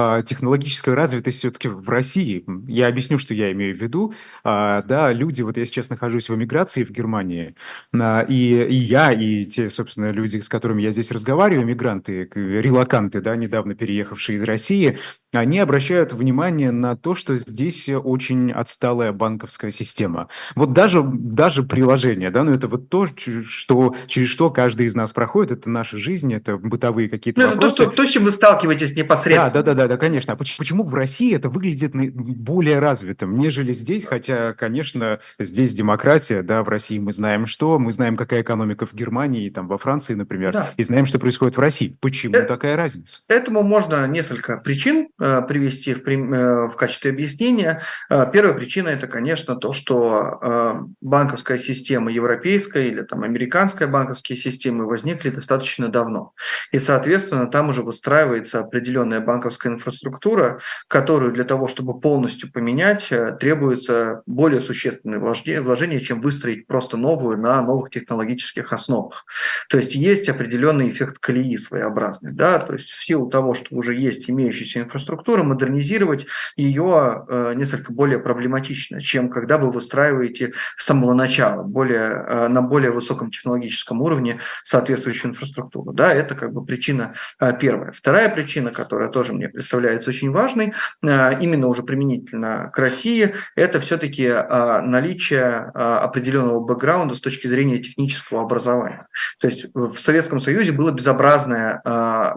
[0.00, 2.44] а, технологическая развитость все-таки в России.
[2.68, 4.14] Я объясню, что я имею в виду.
[4.44, 7.56] А, да, люди, вот я сейчас нахожусь в эмиграции в Германии,
[7.92, 13.20] а, и, и я, и те, собственно, люди, с которыми я здесь разговариваю, мигранты, релаканты,
[13.20, 14.98] да, недавно переехавшие из России,
[15.32, 20.28] они обращают внимание на то, что здесь очень отсталая банковская система.
[20.54, 25.12] Вот даже, даже приложение, да, ну это вот то, что, через что каждый из нас
[25.12, 27.66] проходит, это наша жизнь, это бытовые какие-то ну, вопросы.
[27.66, 29.50] Это то, что, то, с чем вы сталкиваетесь непосредственно.
[29.52, 30.32] Да, да, да, да, конечно.
[30.32, 34.04] А почему в России это выглядит более развитым, нежели здесь?
[34.04, 38.94] Хотя, конечно, здесь демократия, да, в России мы знаем что, мы знаем, какая экономика в
[38.94, 40.72] Германии, там, во Франции, например, да.
[40.76, 41.96] и знаем, что происходит в России.
[42.00, 43.22] Почему э- такая разница?
[43.28, 47.82] Этому можно несколько причин привести в, э, в качестве объяснения.
[48.08, 54.86] Э, первая причина– это, конечно, то, что банковская система европейская или там американская банковские системы
[54.86, 56.32] возникли достаточно давно.
[56.72, 64.22] И, соответственно, там уже выстраивается определенная банковская инфраструктура, которую для того, чтобы полностью поменять, требуется
[64.26, 69.24] более существенное вложение, чем выстроить просто новую на новых технологических основах.
[69.68, 72.32] То есть есть определенный эффект колеи своеобразный.
[72.32, 72.58] Да?
[72.58, 77.92] То есть в силу того, что уже есть имеющаяся инфраструктура, инфраструктуры, модернизировать ее э, несколько
[77.92, 84.02] более проблематично, чем когда вы выстраиваете с самого начала более, э, на более высоком технологическом
[84.02, 85.92] уровне соответствующую инфраструктуру.
[85.92, 87.92] Да, это как бы причина э, первая.
[87.92, 94.28] Вторая причина, которая тоже мне представляется очень важной, именно уже применительно к России, это все-таки
[94.28, 99.06] наличие определенного бэкграунда с точки зрения технического образования.
[99.40, 101.80] То есть в Советском Союзе было безобразное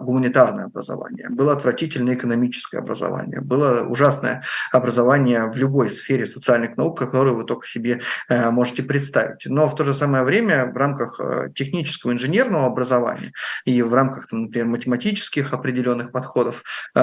[0.00, 6.98] гуманитарное образование, было отвратительное экономическое техническое образование, было ужасное образование в любой сфере социальных наук,
[6.98, 9.46] которую вы только себе э, можете представить.
[9.46, 13.32] Но в то же самое время в рамках э, технического инженерного образования
[13.64, 16.62] и в рамках, например, математических определенных подходов
[16.94, 17.00] э,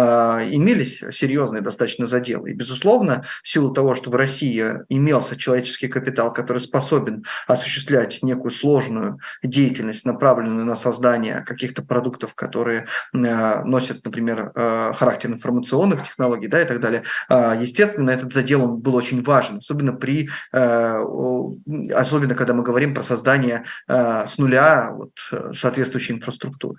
[0.52, 2.52] имелись серьезные достаточно заделы.
[2.52, 8.52] И, безусловно, в силу того, что в России имелся человеческий капитал, который способен осуществлять некую
[8.52, 16.62] сложную деятельность, направленную на создание каких-то продуктов, которые носят, например, характер инфраструктуры, информационных технологий, да,
[16.62, 17.04] и так далее.
[17.28, 23.04] А, естественно, этот задел он был очень важен, особенно при, особенно когда мы говорим про
[23.04, 25.12] создание с нуля вот,
[25.56, 26.78] соответствующей инфраструктуры.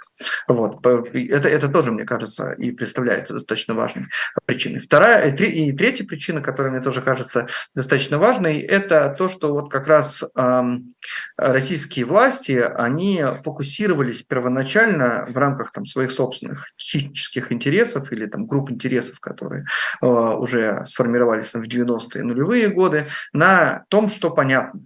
[0.48, 0.84] Вот.
[0.86, 4.06] Это, это тоже, мне кажется, и представляется достаточно важной
[4.46, 4.80] причиной.
[4.80, 9.86] Вторая и третья причина, которая мне тоже кажется достаточно важной, это то, что вот как
[9.86, 10.24] раз
[11.36, 18.59] российские власти, они фокусировались первоначально в рамках там, своих собственных хищнических интересов или там, групп
[18.68, 19.66] интересов, которые
[20.02, 24.82] э, уже сформировались в 90-е нулевые годы, на том, что понятно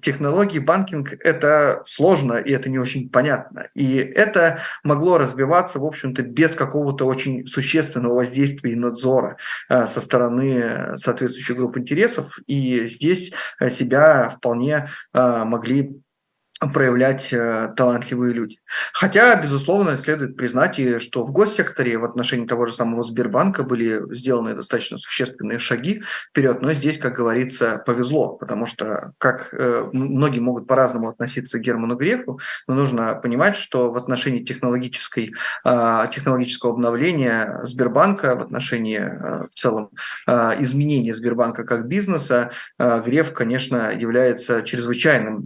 [0.00, 3.68] технологии банкинг– это сложно, и это не очень понятно.
[3.74, 10.00] И это могло разбиваться, в общем-то, без какого-то очень существенного воздействия и надзора э, со
[10.00, 12.38] стороны соответствующих групп интересов.
[12.46, 16.00] И здесь э, себя вполне могли
[16.58, 18.58] проявлять э, талантливые люди.
[18.92, 24.02] Хотя, безусловно, следует признать, и что в госсекторе в отношении того же самого Сбербанка были
[24.14, 30.40] сделаны достаточно существенные шаги вперед, но здесь, как говорится, повезло, потому что, как э, многие
[30.40, 36.72] могут по-разному относиться к Герману Грефу, но нужно понимать, что в отношении технологической, э, технологического
[36.72, 39.90] обновления Сбербанка, в отношении э, в целом
[40.26, 45.40] э, изменения Сбербанка как бизнеса, Греф, конечно, является чрезвычайным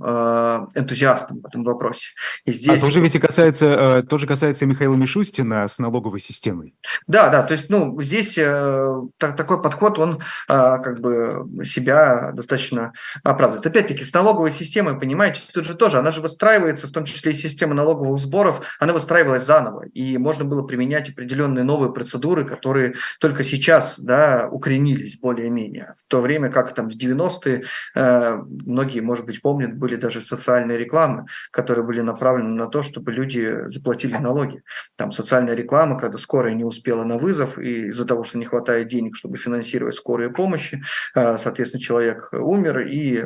[0.75, 2.11] энтузиастом энтузиастом в этом вопросе.
[2.45, 2.81] И здесь...
[2.81, 6.75] А тоже ведь и касается, э, тоже касается Михаила Мишустина с налоговой системой.
[7.07, 12.33] Да, да, то есть, ну, здесь э, так, такой подход, он э, как бы себя
[12.33, 13.67] достаточно оправдывает.
[13.67, 17.35] Опять-таки, с налоговой системой, понимаете, тут же тоже, она же выстраивается, в том числе и
[17.35, 23.45] система налоговых сборов, она выстраивалась заново, и можно было применять определенные новые процедуры, которые только
[23.45, 25.95] сейчас, да, укоренились более-менее.
[25.97, 28.37] В то время как там в 90-е, э,
[28.67, 33.69] многие, может быть, помнят, были даже социальные рекламы, которые были направлены на то, чтобы люди
[33.69, 34.63] заплатили налоги.
[34.97, 38.89] Там социальная реклама, когда скорая не успела на вызов, и из-за того, что не хватает
[38.89, 40.83] денег, чтобы финансировать скорые помощи,
[41.15, 43.25] э, соответственно, человек умер, и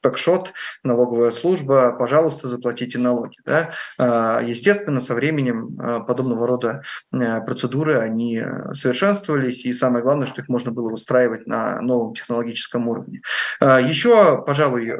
[0.00, 3.36] пэкшот, налоговая служба, пожалуйста, заплатите налоги.
[3.44, 3.70] Да?
[3.98, 10.48] Э, естественно, со временем э, подобного рода процедуры, они совершенствовались, и самое главное, что их
[10.48, 13.20] можно было выстраивать на новом технологическом уровне.
[13.60, 14.90] Еще, пожалуй,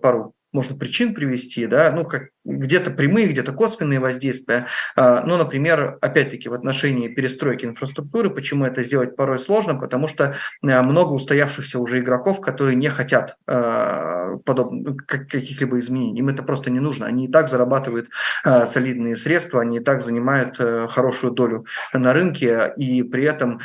[0.00, 4.66] пару можно причин привести, да, ну, как где-то прямые, где-то косвенные воздействия.
[4.94, 10.34] А, ну, например, опять-таки в отношении перестройки инфраструктуры, почему это сделать порой сложно, потому что
[10.62, 16.20] а, много устоявшихся уже игроков, которые не хотят а, подобных каких-либо изменений.
[16.20, 17.06] Им это просто не нужно.
[17.06, 18.08] Они и так зарабатывают
[18.44, 23.60] солидные средства, они и так занимают э, хорошую долю на рынке, и при этом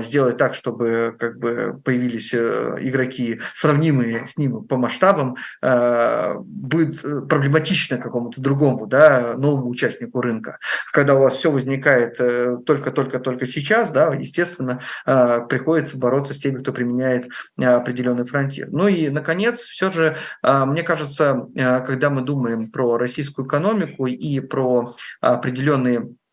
[0.00, 7.20] сделать так, чтобы как бы появились э, игроки, сравнимые с ним по масштабам, будет э,
[7.22, 10.58] проблематично какому какому-то другому, да, новому участнику рынка.
[10.92, 16.62] Когда у вас все возникает э, только-только-только сейчас, да, естественно, э, приходится бороться с теми,
[16.62, 18.68] кто применяет э, определенный фронтир.
[18.70, 24.94] Ну и, наконец, все же, мне кажется, когда мы думаем про российскую экономику и про
[25.20, 26.23] определенные Э,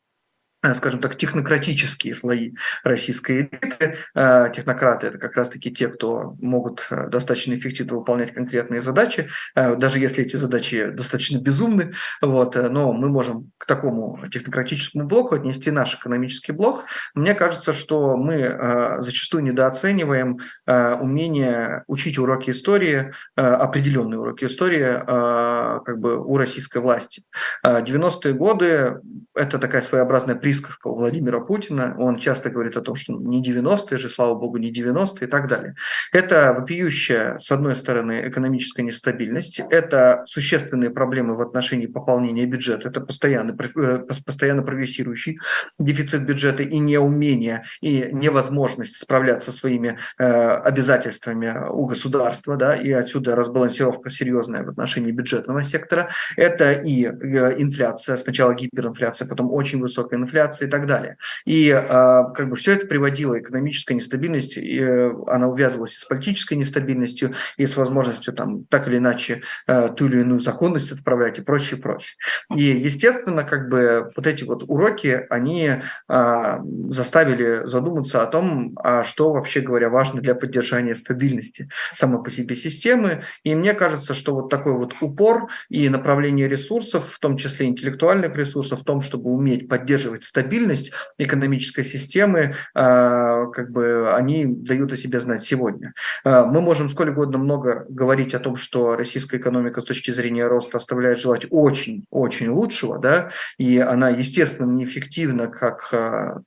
[0.75, 3.95] скажем так, технократические слои российской элиты.
[4.13, 9.99] Э, технократы– это как раз-таки те, кто могут э, достаточно эффективно выполнять конкретные задачи, даже
[9.99, 11.93] если эти задачи достаточно безумны.
[12.21, 16.85] Вот, но мы можем к такому технократическому блоку отнести наш экономический блок.
[17.15, 26.23] Мне кажется, что мы зачастую недооцениваем умение учить уроки истории, определенные уроки истории как бы
[26.23, 27.23] у российской власти.
[27.65, 28.99] 90-е годы–
[29.35, 31.95] это такая своеобразная присказка у Владимира Путина.
[31.97, 35.47] Он часто говорит о том, что не 90-е же, слава богу, не 90-е и так
[35.47, 35.75] далее.
[36.11, 42.99] Это вопиющая, с одной стороны, экономическая нестабильность, это существенные проблемы в отношении пополнения бюджета, это
[42.99, 45.39] постоянно, э, постоянно прогрессирующий
[45.79, 52.91] дефицит бюджета и неумение, и невозможность справляться со своими э, обязательствами у государства, да, и
[52.91, 56.09] отсюда разбалансировка серьезная в отношении бюджетного сектора.
[56.35, 61.17] Это и э, инфляция, сначала гиперинфляция, потом очень высокая инфляция, инфляции и так далее.
[61.45, 66.55] И а, как бы все это приводило экономическая нестабильность, и, э, она увязывалась с политической
[66.55, 71.41] нестабильностью, и с возможностью там так или иначе э, ту или иную законность отправлять и
[71.41, 72.15] прочее, прочее.
[72.55, 75.71] И, естественно, как бы вот эти вот уроки, они
[76.07, 82.31] а, заставили задуматься о том, а что вообще говоря важно для поддержания стабильности самой по
[82.31, 83.23] себе системы.
[83.43, 88.35] И мне кажется, что вот такой вот упор и направление ресурсов, в том числе интеллектуальных
[88.35, 95.19] ресурсов, в том, чтобы уметь поддерживать стабильность экономической системы, как бы они дают о себе
[95.19, 95.93] знать сегодня.
[96.23, 100.77] Мы можем сколь угодно много говорить о том, что российская экономика с точки зрения роста
[100.77, 105.89] оставляет желать очень-очень лучшего, да, и она, естественно, неэффективна, как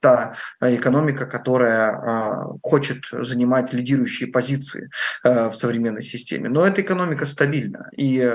[0.01, 4.89] та экономика, которая хочет занимать лидирующие позиции
[5.23, 6.49] в современной системе.
[6.49, 8.33] Но эта экономика стабильна, и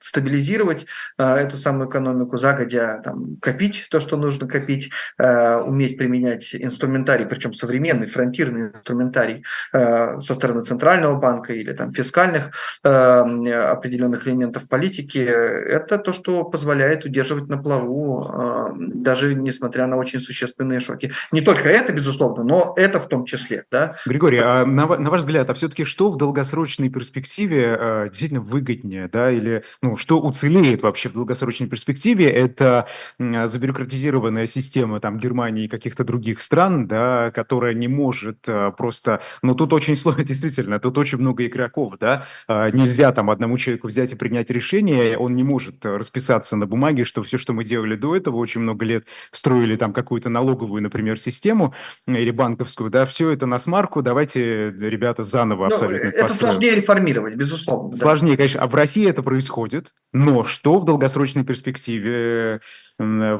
[0.00, 0.86] стабилизировать
[1.18, 4.77] эту самую экономику загодя, там, копить то, что нужно копить,
[5.18, 12.50] уметь применять инструментарий, причем современный, фронтирный инструментарий со стороны центрального банка или там фискальных
[12.82, 20.80] определенных элементов политики, это то, что позволяет удерживать на плаву, даже несмотря на очень существенные
[20.80, 21.12] шоки.
[21.32, 23.64] Не только это, безусловно, но это в том числе.
[23.70, 23.96] Да?
[24.06, 29.08] Григорий, а на, на ваш взгляд, а все-таки что в долгосрочной перспективе э, действительно выгоднее,
[29.08, 32.30] да, или ну, что уцелеет вообще в долгосрочной перспективе?
[32.30, 32.86] Это
[33.18, 34.67] э, забюрократизированная система
[35.00, 39.96] там Германии и каких-то других стран, да, которая не может э, просто, ну тут очень
[39.96, 44.50] сложно, действительно, тут очень много игроков, да, э, нельзя там одному человеку взять и принять
[44.50, 48.60] решение, он не может расписаться на бумаге, что все, что мы делали до этого, очень
[48.60, 51.74] много лет строили там какую-то налоговую, например, систему
[52.06, 56.52] или банковскую, да, все это на смарку, давайте, ребята, заново ну, абсолютно Это построим.
[56.52, 57.92] сложнее реформировать, безусловно.
[57.96, 58.36] Сложнее, да.
[58.38, 62.60] конечно, а в России это происходит, но что в долгосрочной перспективе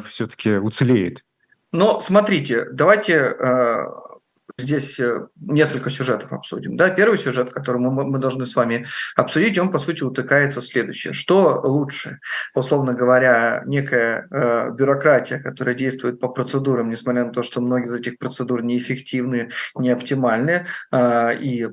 [0.09, 1.25] все-таки уцелеет?
[1.73, 3.85] Но смотрите, давайте э,
[4.59, 6.77] здесь э, несколько сюжетов обсудим.
[6.77, 8.87] Да, первый сюжет, который мы, мы должны с вами
[9.17, 11.13] обсудить, он, по сути, утыкается в следующее.
[11.13, 12.19] Что лучше?
[12.55, 18.01] Условно говоря, некая э, бюрократия, которая действует по процедурам, несмотря на то, что многие из
[18.01, 21.69] этих процедур неэффективны, не оптимальны, э, и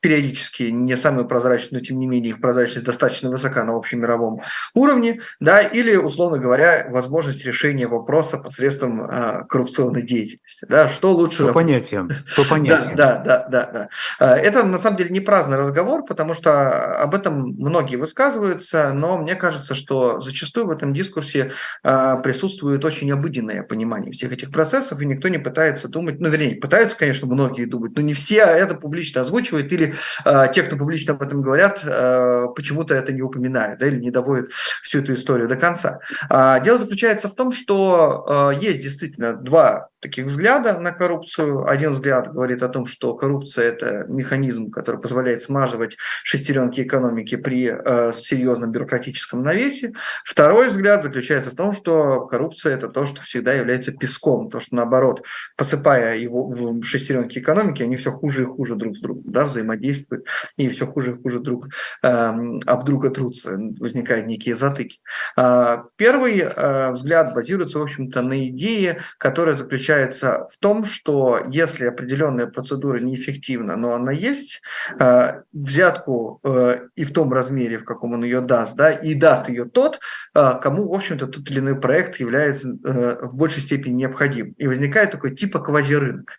[0.00, 4.40] периодически не самые прозрачные, но тем не менее их прозрачность достаточно высока на общемировом
[4.74, 10.66] уровне, да, или, условно говоря, возможность решения вопроса посредством а, коррупционной деятельности.
[10.68, 11.46] Да, что лучше...
[11.46, 12.10] По понятиям.
[12.36, 12.96] По понятиям.
[12.96, 13.88] Да, да, да, да,
[14.18, 14.38] да.
[14.38, 19.34] Это на самом деле не праздный разговор, потому что об этом многие высказываются, но мне
[19.34, 25.06] кажется, что зачастую в этом дискурсе а, присутствует очень обыденное понимание всех этих процессов, и
[25.06, 29.20] никто не пытается думать, ну, вернее, пытаются, конечно, многие думать, но не все это публично
[29.20, 29.89] озвучивают или
[30.24, 34.10] э, те, кто публично об этом говорят, э, почему-то это не упоминают да, или не
[34.10, 34.50] доводят
[34.82, 36.00] всю эту историю до конца.
[36.28, 41.68] А, дело заключается в том, что э, есть действительно два таких взгляда на коррупцию.
[41.68, 47.70] Один взгляд говорит о том, что коррупция– это механизм, который позволяет смазывать шестеренки экономики при
[47.72, 49.92] э, серьезном бюрократическом навесе.
[50.24, 54.74] Второй взгляд заключается в том, что коррупция– это то, что всегда является песком, то, что
[54.74, 55.24] наоборот,
[55.56, 60.26] посыпая его шестеренки экономики, они все хуже и хуже друг с другом да, взаимодействуют,
[60.56, 61.68] и все хуже и хуже друг
[62.02, 64.98] э, об друга трутся, возникают некие затыки.
[65.36, 71.40] Э, первый э, взгляд базируется, в общем-то, на идее, которая заключается заключается в том, что
[71.48, 74.60] если определенная процедура неэффективна, но она есть,
[74.98, 79.48] э, взятку э, и в том размере, в каком он ее даст, да, и даст
[79.48, 80.00] ее тот,
[80.34, 84.52] э, кому, в общем-то, тот или иной проект является в большей степени необходим.
[84.58, 86.38] И возникает такой типа квазирынок.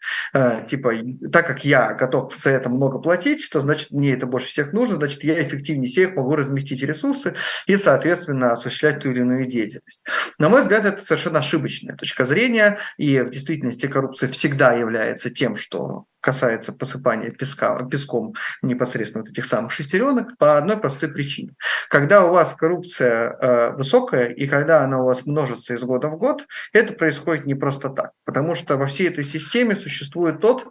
[0.70, 0.94] Типа,
[1.32, 4.96] так как я готов за это много платить, то значит мне это больше всех нужно,
[4.96, 7.36] значит я эффективнее всех могу разместить ресурсы
[7.68, 10.06] и, соответственно, осуществлять ту или иную деятельность.
[10.38, 15.56] На мой взгляд, это совершенно ошибочная точка зрения, и в действительности коррупция всегда является тем,
[15.56, 21.54] что касается посыпания песка, песком непосредственно вот этих самых шестеренок, по одной простой причине.
[21.90, 26.18] Когда у вас коррупция э, высокая, и когда она у вас множится из года в
[26.18, 30.68] год, это происходит не просто так, потому что во всей этой системе существует тот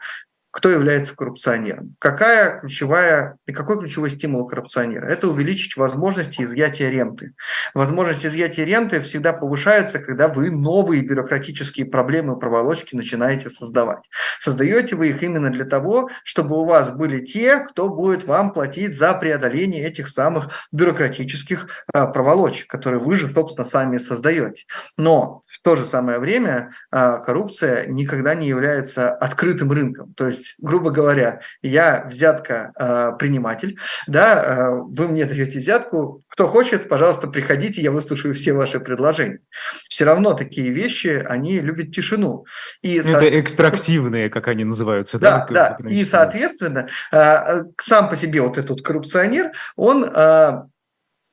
[0.50, 1.94] кто является коррупционером.
[1.98, 5.06] Какая ключевая, и какой ключевой стимул коррупционера?
[5.06, 7.34] Это увеличить возможности изъятия ренты.
[7.72, 14.08] Возможность изъятия ренты всегда повышается, когда вы новые бюрократические проблемы проволочки начинаете создавать.
[14.38, 18.96] Создаете вы их именно для того, чтобы у вас были те, кто будет вам платить
[18.96, 24.64] за преодоление этих самых бюрократических а, проволочек, которые вы же, собственно, сами создаете.
[24.96, 30.12] Но в то же самое время а, коррупция никогда не является открытым рынком.
[30.14, 36.22] То есть есть, грубо говоря, я взятка э, приниматель, да, э, вы мне даете взятку,
[36.28, 39.40] кто хочет, пожалуйста, приходите, я выслушаю все ваши предложения.
[39.88, 42.46] Все равно такие вещи, они любят тишину.
[42.82, 43.40] И, Это со...
[43.40, 45.18] экстрактивные, как они называются.
[45.18, 45.88] Да, да, да.
[45.88, 50.10] и, соответственно, э, сам по себе вот этот коррупционер, он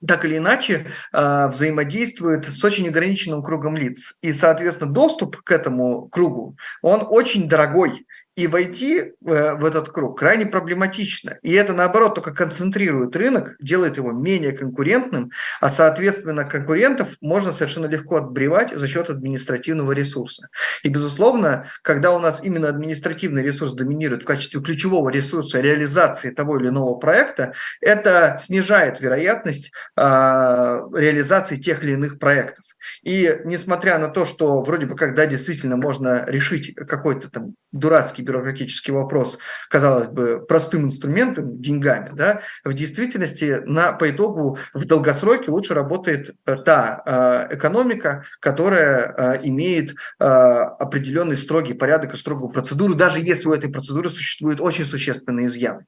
[0.05, 4.15] так или иначе э, взаимодействует с очень ограниченным кругом лиц.
[4.21, 8.05] И, соответственно, доступ к этому кругу, он очень дорогой.
[8.37, 9.13] И войти э,
[9.55, 11.39] в этот круг крайне проблематично.
[11.41, 17.87] И это, наоборот, только концентрирует рынок, делает его менее конкурентным, а, соответственно, конкурентов можно совершенно
[17.87, 20.49] легко отбревать за счет административного ресурса.
[20.83, 26.59] И, безусловно, когда у нас именно административный ресурс доминирует в качестве ключевого ресурса реализации того
[26.59, 32.65] или иного проекта, это снижает вероятность э, реализации тех или иных проектов.
[33.01, 38.93] И несмотря на то, что вроде бы когда действительно можно решить какой-то там дурацкий бюрократический
[38.93, 39.37] вопрос,
[39.69, 46.35] казалось бы, простым инструментом, деньгами, да, в действительности на, по итогу в долгосроке лучше работает
[46.45, 53.47] э, та э, экономика, которая э, имеет определенный строгий порядок и строгую процедуру, даже если
[53.47, 55.85] у этой процедуры существуют очень существенные изъяны.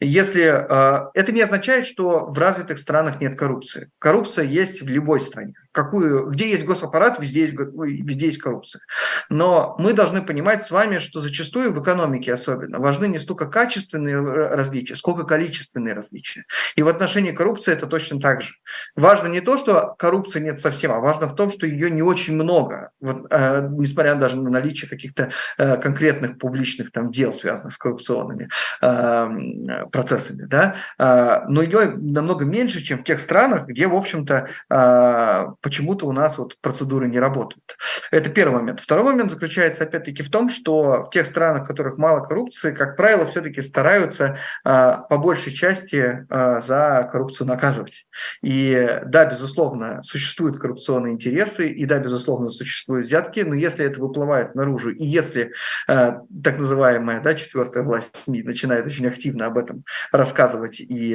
[0.00, 3.90] Если это не означает, что в развитых странах нет коррупции.
[3.98, 5.54] Коррупция есть в любой стране.
[5.72, 8.82] Какую, где есть госаппарат, везде есть, везде есть коррупция.
[9.30, 14.20] Но мы должны понимать с вами, что зачастую в экономике особенно важны не столько качественные
[14.20, 16.44] различия, сколько количественные различия.
[16.76, 18.54] И в отношении коррупции это точно так же.
[18.96, 22.34] Важно не то, что коррупции нет совсем, а важно в том, что ее не очень
[22.34, 27.78] много, вот, э, несмотря даже на наличие каких-то э, конкретных публичных там дел, связанных с
[27.78, 28.48] коррупционными
[28.82, 30.42] э, процессами.
[30.46, 30.76] Да?
[30.98, 36.12] Э, но ее намного меньше, чем в тех странах, где, в общем-то, э, почему-то у
[36.12, 37.76] нас вот процедуры не работают.
[38.10, 38.80] Это первый момент.
[38.80, 42.96] Второй момент заключается, опять-таки, в том, что в тех странах, в которых мало коррупции, как
[42.96, 48.06] правило, все-таки стараются э, по большей части э, за коррупцию наказывать.
[48.42, 54.54] И да, безусловно, существуют коррупционные интересы, и да, безусловно, существуют взятки, но если это выплывает
[54.54, 55.52] наружу, и если
[55.88, 61.12] э, так называемая да, четвертая власть СМИ начинает очень активно об этом рассказывать и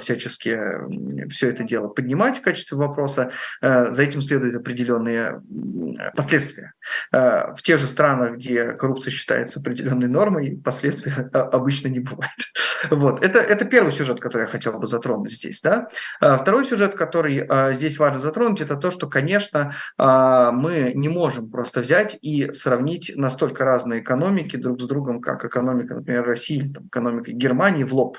[0.00, 3.30] всячески все это дело поднимать в качестве вопроса,
[3.92, 5.42] за этим следуют определенные
[6.16, 6.72] последствия.
[7.12, 12.32] Э, в тех же странах, где коррупция считается определенной нормой, последствий обычно не бывает.
[12.90, 13.22] Вот.
[13.22, 15.62] Это, это первый сюжет, который я хотел бы затронуть здесь.
[15.62, 15.88] Да?
[16.20, 21.80] Э, второй сюжет, который здесь важно затронуть, это то, что, конечно, мы не можем просто
[21.80, 26.88] взять и сравнить настолько разные экономики друг с другом, как экономика, например, России или там,
[26.88, 28.18] экономика Германии в лоб.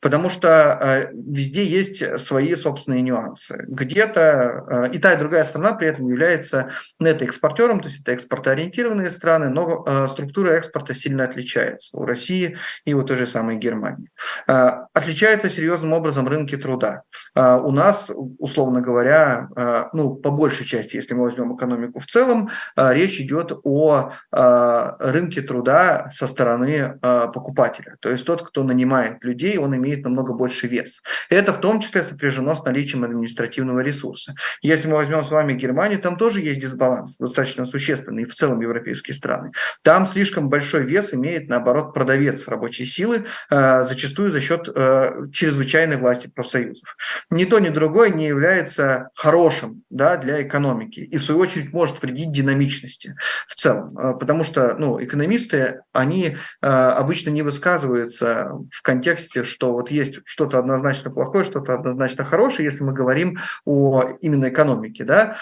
[0.00, 3.64] Потому что везде есть свои собственные нюансы.
[3.68, 9.48] Где-то и та, и другая страна при этом является нетоэкспортером, то есть это экспортоориентированные страны,
[9.48, 14.10] но э, структура экспорта сильно отличается у России и у той же самой Германии.
[14.48, 17.02] Э, отличаются серьезным образом рынки труда.
[17.36, 22.06] Э, у нас, условно говоря, э, ну, по большей части, если мы возьмем экономику в
[22.06, 27.96] целом, э, речь идет о э, рынке труда со стороны э, покупателя.
[28.00, 31.02] То есть тот, кто нанимает людей, он имеет намного больше вес.
[31.30, 34.34] Это в том числе сопряжено с наличием административного ресурса.
[34.60, 39.14] Если мы возьмем с вами Германию, там тоже есть дисбаланс достаточно существенный, в целом европейские
[39.14, 39.52] страны.
[39.82, 45.96] Там слишком большой вес имеет, наоборот, продавец рабочей силы, э, зачастую за счет э, чрезвычайной
[45.96, 46.96] власти профсоюзов.
[47.30, 52.02] Ни то, ни другое не является хорошим да, для экономики и, в свою очередь, может
[52.02, 53.14] вредить динамичности
[53.46, 53.96] в целом.
[53.96, 60.58] Э, потому что ну, экономисты, они обычно не высказываются в контексте, что вот есть что-то
[60.58, 64.77] однозначно плохое, что-то однозначно хорошее, если мы говорим о именно экономике.
[65.04, 65.36] Да?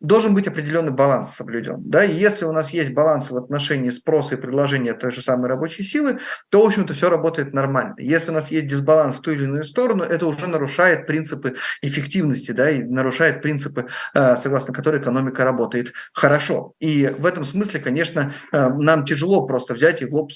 [0.00, 1.76] Должен быть определенный баланс соблюден.
[1.78, 2.02] Да?
[2.02, 6.18] Если у нас есть баланс в отношении спроса и предложения той же самой рабочей силы,
[6.50, 7.94] то, в общем-то, все работает нормально.
[7.98, 12.52] Если у нас есть дисбаланс в ту или иную сторону, это уже нарушает принципы эффективности,
[12.52, 16.74] да, и нарушает принципы, э, согласно которой экономика работает хорошо.
[16.80, 20.32] И в этом смысле, конечно, э, нам тяжело просто взять и в лоб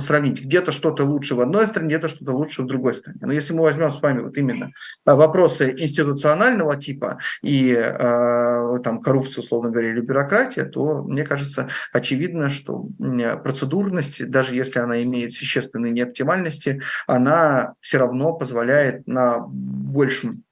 [0.00, 0.44] сравнить.
[0.44, 3.18] Где-то что-то лучше в одной стране, где-то что-то лучше в другой стране.
[3.22, 4.72] Но если мы возьмем с вами вот именно
[5.04, 12.48] вопросы институционального типа и э, там коррупцию, условно говоря, или бюрократия, то, мне кажется, очевидно,
[12.48, 12.86] что
[13.42, 20.44] процедурность, даже если она имеет существенные неоптимальности, она все равно позволяет на большем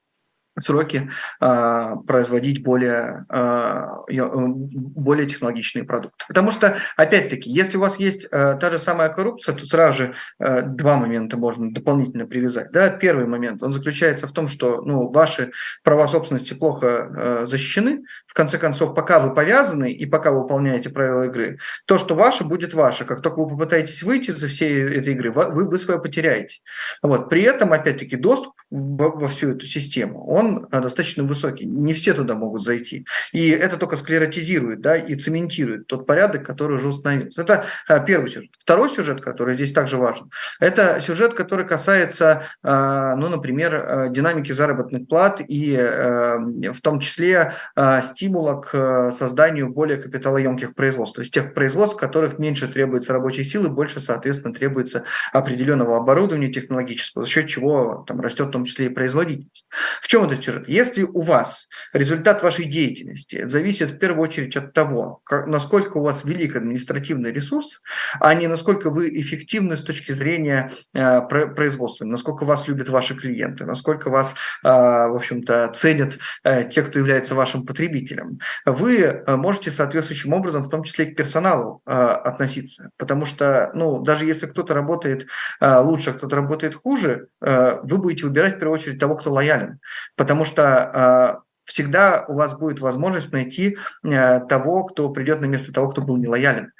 [0.58, 6.24] сроки э, производить более, э, более технологичные продукты.
[6.28, 10.14] Потому что, опять-таки, если у вас есть э, та же самая коррупция, то сразу же
[10.38, 12.70] э, два момента можно дополнительно привязать.
[12.72, 12.90] Да?
[12.90, 18.04] Первый момент, он заключается в том, что ну, ваши права собственности плохо защищены.
[18.26, 22.44] В конце концов, пока вы повязаны и пока вы выполняете правила игры, то, что ваше,
[22.44, 23.04] будет ваше.
[23.04, 26.60] Как только вы попытаетесь выйти за всей этой игры, вы, вы свое потеряете.
[27.02, 27.28] Вот.
[27.30, 31.64] При этом, опять-таки, доступ во, во всю эту систему, он он достаточно высокий.
[31.64, 33.06] Не все туда могут зайти.
[33.32, 37.42] И это только склеротизирует, да, и цементирует тот порядок, который уже установился.
[37.42, 37.64] Это
[38.06, 38.50] первый сюжет.
[38.58, 40.30] Второй сюжет, который здесь также важен,
[40.60, 47.54] это сюжет, который касается, ну, например, динамики заработных плат и в том числе
[48.02, 53.44] стимула к созданию более капиталоемких производств, то есть тех производств, в которых меньше требуется рабочей
[53.44, 58.86] силы, больше, соответственно, требуется определенного оборудования технологического, за счет чего там растет в том числе
[58.86, 59.66] и производительность.
[60.00, 60.68] В чем этот сюжет?
[60.68, 66.02] Если у вас результат вашей деятельности зависит в первую очередь от того, как, насколько у
[66.02, 67.82] вас велик административный ресурс,
[68.20, 73.64] а не насколько вы эффективны с точки зрения э, производства, насколько вас любят ваши клиенты,
[73.64, 79.70] насколько вас, э, в общем-то, ценят э, те, кто является вашим потребителем, вы э, можете
[79.70, 82.90] соответствующим образом, в том числе и к персоналу, э, относиться.
[82.96, 85.26] Потому что, ну, даже если кто-то работает
[85.60, 89.78] э, лучше, а кто-то работает хуже, вы будете выбирать в первую очередь того, кто лоялен.
[90.22, 96.00] Потому что всегда у вас будет возможность найти того, кто придет на место того, кто
[96.00, 96.70] был нелоялен.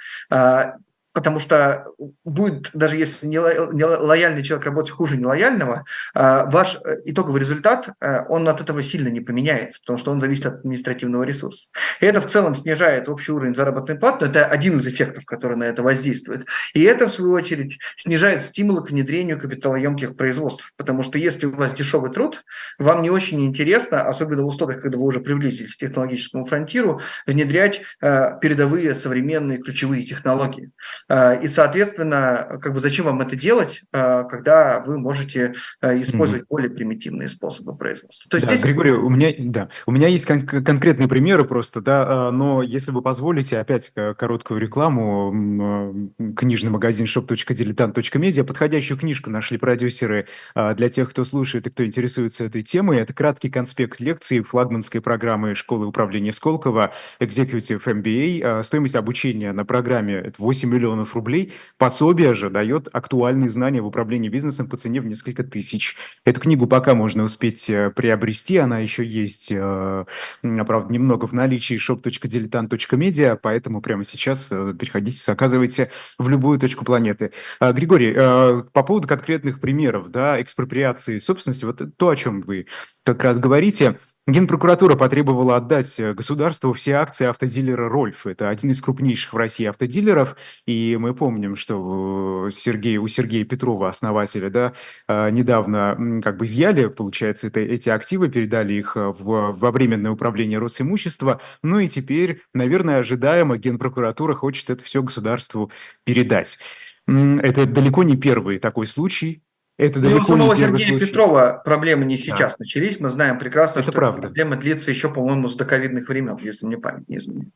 [1.13, 1.85] Потому что
[2.25, 5.85] будет, даже если не лояльный человек работает хуже нелояльного,
[6.15, 10.21] а, ваш э, итоговый результат, э, он от этого сильно не поменяется, потому что он
[10.21, 11.69] зависит от административного ресурса.
[12.01, 15.57] И это в целом снижает общий уровень заработной платы, но это один из эффектов, который
[15.57, 16.47] на это воздействует.
[16.75, 21.55] И это, в свою очередь, снижает стимулы к внедрению капиталоемких производств, потому что если у
[21.55, 22.43] вас дешевый труд,
[22.79, 27.83] вам не очень интересно, особенно в условиях, когда вы уже приблизились к технологическому фронтиру, внедрять
[28.01, 30.71] э, передовые современные ключевые технологии.
[31.09, 36.45] Э, и, соответственно, как бы зачем вам это делать, э, когда вы можете э, использовать
[36.45, 36.49] mm-hmm.
[36.49, 38.31] более примитивные способы производства?
[38.31, 38.65] То есть да, здесь...
[38.65, 43.03] Григорий, у меня, да, у меня есть кон- конкретные примеры просто, да, но если вы
[43.03, 51.67] позволите, опять короткую рекламу, книжный магазин shop.diletant.media, подходящую книжку нашли продюсеры для тех, кто слушает
[51.67, 52.99] и кто интересуется этой темой.
[52.99, 58.63] Это краткий конспект лекции флагманской программы школы управления Сколково Executive MBA.
[58.63, 61.53] Стоимость обучения на программе– это 8 миллионов миллионов рублей.
[61.79, 65.97] Пособие же дает актуальные знания в управлении бизнесом по цене в несколько тысяч.
[66.25, 70.05] Эту книгу пока можно успеть э, приобрести, она еще есть, э,
[70.43, 77.33] правда, немного в наличии shop.diletant.media, поэтому прямо сейчас э, переходите, заказывайте в любую точку планеты.
[77.61, 78.13] А, Григорий,
[78.73, 82.67] по поводу конкретных примеров, да, экспроприации собственности, вот то, о чем вы
[83.05, 83.99] как раз говорите–
[84.29, 88.25] Генпрокуратура потребовала отдать э, государству все акции автодилера «Рольф».
[88.25, 90.37] Это один из крупнейших в России автодилеров.
[90.65, 94.75] И мы помним, что Сергей, у Сергея Петрова, основателя, да,
[95.09, 100.13] э, недавно как бы изъяли, получается, это, эти активы, передали их э, в, во временное
[100.13, 101.41] управление Росимущества.
[101.65, 105.73] Ну и теперь, наверное, ожидаемо Генпрокуратура хочет это все государству
[106.05, 106.59] передать.
[107.09, 109.43] Это далеко не первый такой случай.
[109.83, 111.07] Это ну, далеко у самого Сергея случай.
[111.07, 112.57] Петрова проблемы не сейчас да.
[112.61, 113.01] начались.
[113.01, 114.23] Мы знаем прекрасно, Это что правда.
[114.23, 117.49] проблема длится еще, по-моему, с доковидных времен, если мне память не изменит.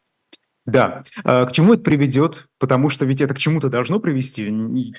[0.64, 1.04] Да.
[1.22, 2.48] А к чему это приведет?
[2.58, 4.52] Потому что ведь это к чему-то должно привести.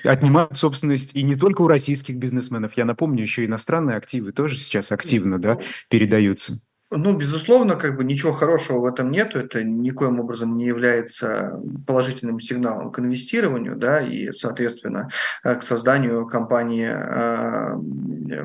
[0.04, 2.72] Отнимают собственность и не только у российских бизнесменов.
[2.76, 5.60] Я напомню, еще иностранные активы тоже сейчас активно да, ну,
[5.90, 6.54] передаются.
[6.90, 9.38] Ну, безусловно, как бы ничего хорошего в этом нету.
[9.38, 15.10] Это никоим образом не является положительным сигналом к инвестированию, да, и, соответственно,
[15.44, 17.74] э, к созданию компании э,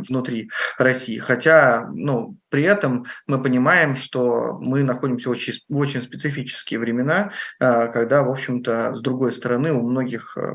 [0.09, 1.17] внутри России.
[1.19, 7.87] Хотя, ну, при этом мы понимаем, что мы находимся очень, в очень специфические времена, э,
[7.87, 10.53] когда, в общем-то, с другой стороны, у многих, э,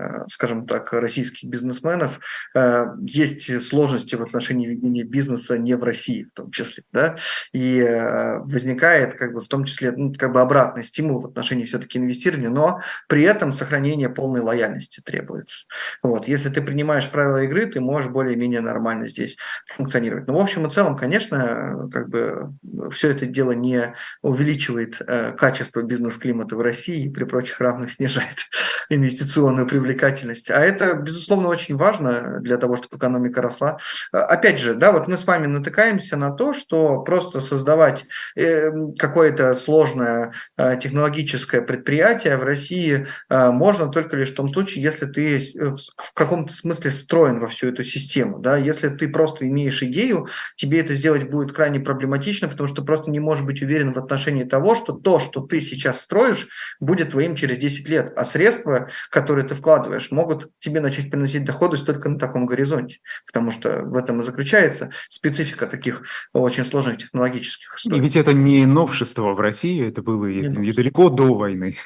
[0.00, 2.20] э, скажем так, российских бизнесменов
[3.00, 7.16] есть сложности в отношении ведения бизнеса не в России, в том числе, да,
[7.52, 7.82] и
[8.44, 12.50] возникает, как бы, в том числе, ну, как бы обратный стимул в отношении все-таки инвестирования,
[12.50, 15.66] но при этом сохранение полной лояльности требуется.
[16.02, 19.36] Вот, если ты принимаешь правила игры, ты можешь более-менее нормально здесь
[19.66, 20.28] функционировать.
[20.28, 21.39] Но, в общем и целом, конечно,
[21.92, 22.52] как бы
[22.90, 28.36] все это дело не увеличивает э, качество бизнес-климата в России и при прочих равных снижает
[28.90, 30.50] инвестиционную привлекательность.
[30.50, 33.78] А это, безусловно, очень важно для того, чтобы экономика росла.
[34.12, 39.54] Опять же, да, вот мы с вами натыкаемся на то, что просто создавать э, какое-то
[39.54, 45.40] сложное э, технологическое предприятие в России можно только лишь в том случае, если ты
[45.96, 48.38] в каком-то смысле строен во всю эту систему.
[48.38, 48.56] Да?
[48.56, 53.20] Если ты просто имеешь идею, тебе это сделать будет крайне проблематично, потому что просто не
[53.20, 56.48] можешь быть уверен в отношении того, что то, что ты сейчас строишь,
[56.80, 61.76] будет твоим через 10 лет, а средства, которые ты вкладываешь, могут тебе начать приносить доходы
[61.78, 66.02] только на таком горизонте, потому что в этом и заключается специфика таких
[66.32, 67.98] очень сложных технологических историй.
[67.98, 71.76] И ведь это не новшество в России, это было и, и далеко до войны.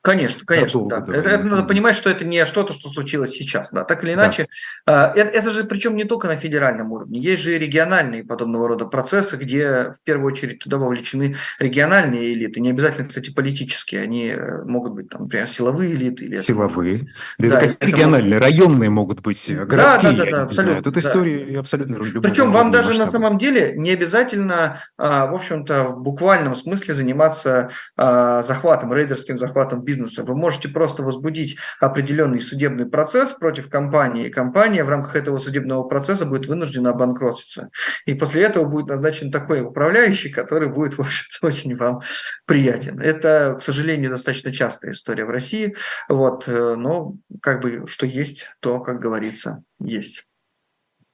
[0.00, 1.04] Конечно, конечно, да.
[1.08, 3.84] Это, это надо понимать, что это не что-то, что случилось сейчас, да.
[3.84, 4.46] Так или иначе,
[4.86, 5.12] да.
[5.14, 8.86] это, это же причем не только на федеральном уровне, есть же и региональные подобного рода
[8.86, 14.62] процессы, где в первую очередь туда вовлечены региональные элиты, не обязательно, кстати, политические, они э,
[14.64, 16.26] могут быть, там, например, силовые элиты.
[16.26, 17.08] Или силовые.
[17.38, 17.48] Это...
[17.48, 18.44] Да, да это региональные, могут...
[18.44, 20.12] районные могут быть, э, городские.
[20.12, 20.82] Да, да, да, да абсолютно.
[20.84, 21.00] Тут да.
[21.00, 23.06] история абсолютно Причем вам даже масштаба.
[23.06, 30.22] на самом деле не обязательно, в общем-то, в буквальном смысле заниматься захватом, рейдерским захватом бизнеса.
[30.22, 35.84] Вы можете просто возбудить определенный судебный процесс против компании, и компания в рамках этого судебного
[35.84, 37.70] процесса будет вынуждена обанкротиться.
[38.04, 42.02] И после этого будет назначен такой управляющий, который будет, в общем-то, очень вам
[42.44, 43.00] приятен.
[43.00, 45.74] Это, к сожалению, достаточно частая история в России.
[46.08, 50.28] Вот, э, но как бы что есть, то, как говорится, есть.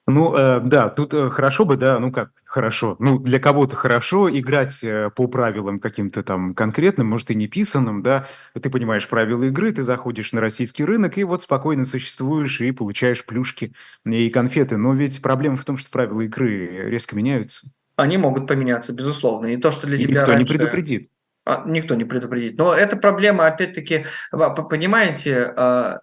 [0.06, 4.28] Ну, э, да, тут э, хорошо бы, да, ну как хорошо, ну для кого-то хорошо
[4.28, 9.44] играть э, по правилам каким-то там конкретным, может и не писанным, да, ты понимаешь правила
[9.44, 13.72] игры, ты заходишь на российский рынок и вот спокойно существуешь и получаешь плюшки
[14.04, 14.76] и конфеты.
[14.76, 17.68] Но ведь проблема в том, что правила игры резко меняются.
[17.96, 19.46] Они могут поменяться, безусловно.
[19.46, 20.52] И то, что для и тебя никто раньше...
[20.52, 21.10] не предупредит.
[21.46, 22.56] А, никто не предупредит.
[22.56, 26.00] Но эта проблема, опять-таки, понимаете, а,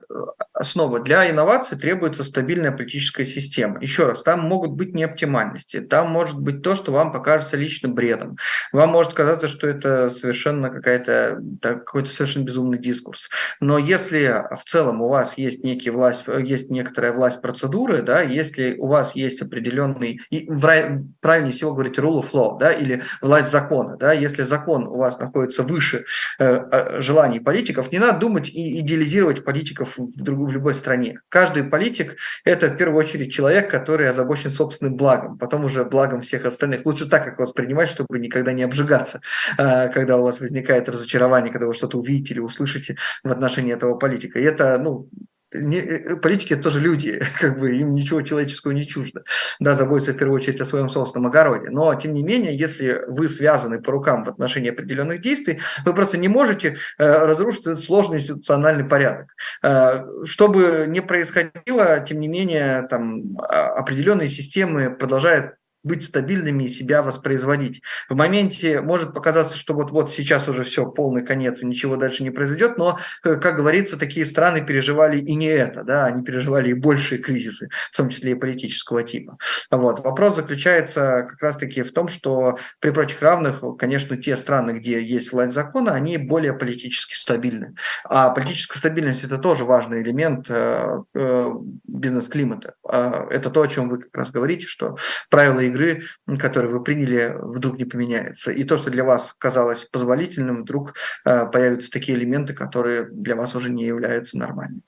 [0.53, 3.81] основа для инноваций требуется стабильная политическая система.
[3.81, 8.37] Еще раз, там могут быть неоптимальности, там может быть то, что вам покажется лично бредом.
[8.71, 13.29] Вам может казаться, что это совершенно какая-то, какой-то совершенно безумный дискурс.
[13.59, 18.75] Но если в целом у вас есть некий власть, есть некоторая власть процедуры, да, если
[18.77, 24.13] у вас есть определенный, правильнее всего говорить rule of law, да, или власть закона, да,
[24.13, 26.05] если закон у вас находится выше
[26.39, 31.19] э, э, желаний политиков, не надо думать и идеализировать политиков в, друг, в любой стране.
[31.29, 36.45] Каждый политик– это в первую очередь человек, который озабочен собственным благом, потом уже благом всех
[36.45, 36.85] остальных.
[36.85, 39.21] Лучше так, как воспринимать, чтобы никогда не обжигаться,
[39.57, 43.95] э, когда у вас возникает разочарование, когда вы что-то увидите или услышите в отношении этого
[43.95, 44.39] политика.
[44.39, 45.09] И это, ну,
[45.53, 49.23] не, э, э, политики тоже люди, как бы им ничего человеческого не чуждо,
[49.59, 51.69] да, заботятся в первую очередь о своем собственном огороде.
[51.69, 56.17] Но, тем не менее, если вы связаны по рукам в отношении определенных действий, вы просто
[56.17, 59.27] не можете э, разрушить этот сложный институциональный порядок.
[59.63, 66.65] Э, что бы ни происходило, тем не менее, там а, определенные системы продолжают быть стабильными
[66.65, 67.81] и себя воспроизводить.
[68.09, 72.31] В моменте может показаться, что вот-вот сейчас уже все, полный конец, и ничего дальше не
[72.31, 76.73] произойдет, но, э, как говорится, такие страны переживали и не это, да, они переживали и
[76.73, 79.37] большие кризисы, в том числе и политического типа.
[79.69, 79.99] Вот.
[79.99, 85.31] Вопрос заключается как раз-таки в том, что при прочих равных, конечно, те страны, где есть
[85.31, 87.75] власть закона, они более политически стабильны.
[88.03, 91.51] А политическая стабильность– это тоже важный элемент э, э,
[91.87, 92.73] бизнес-климата.
[92.87, 94.97] Э, это то, о чем вы как раз говорите, что
[95.29, 96.03] правила игры,
[96.39, 98.51] которые вы приняли, вдруг не поменяется.
[98.51, 100.93] И то, что для вас казалось позволительным, вдруг
[101.25, 104.83] э, появятся такие элементы, которые для вас уже не являются нормальными.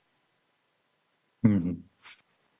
[1.45, 1.83] Mm-hmm.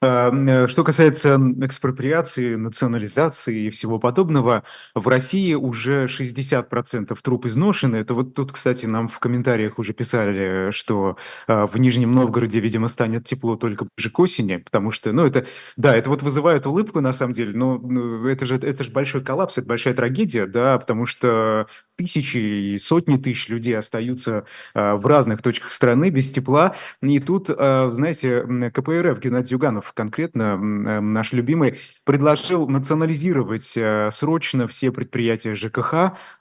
[0.04, 7.96] Э, что касается экспроприации, национализации и всего подобного, в России уже 60% труп изношены.
[7.96, 11.16] Это вот тут, кстати, нам в комментариях уже писали, что
[11.48, 15.46] э, в Нижнем Новгороде, видимо, станет тепло только ближе к осени, потому что, ну, это,
[15.76, 19.22] да, это вот вызывает улыбку, на самом деле, но ну, это же, это же большой
[19.22, 24.44] коллапс, это большая трагедия, да, потому что тысячи и сотни тысяч людей остаются
[24.74, 26.74] э, в разных точках страны без тепла.
[27.00, 28.42] И тут, знаете,
[28.72, 35.94] КПРФ Геннадий Зюганов конкретно э, наш любимый, предложил национализировать э, срочно все предприятия ЖКХ,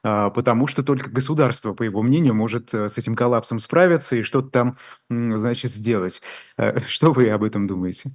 [0.04, 4.50] э, потому что только государство, по его мнению, может с этим коллапсом справиться и что-то
[4.50, 4.78] там,
[5.10, 6.22] значит, сделать.
[6.88, 8.12] Что вы об этом думаете?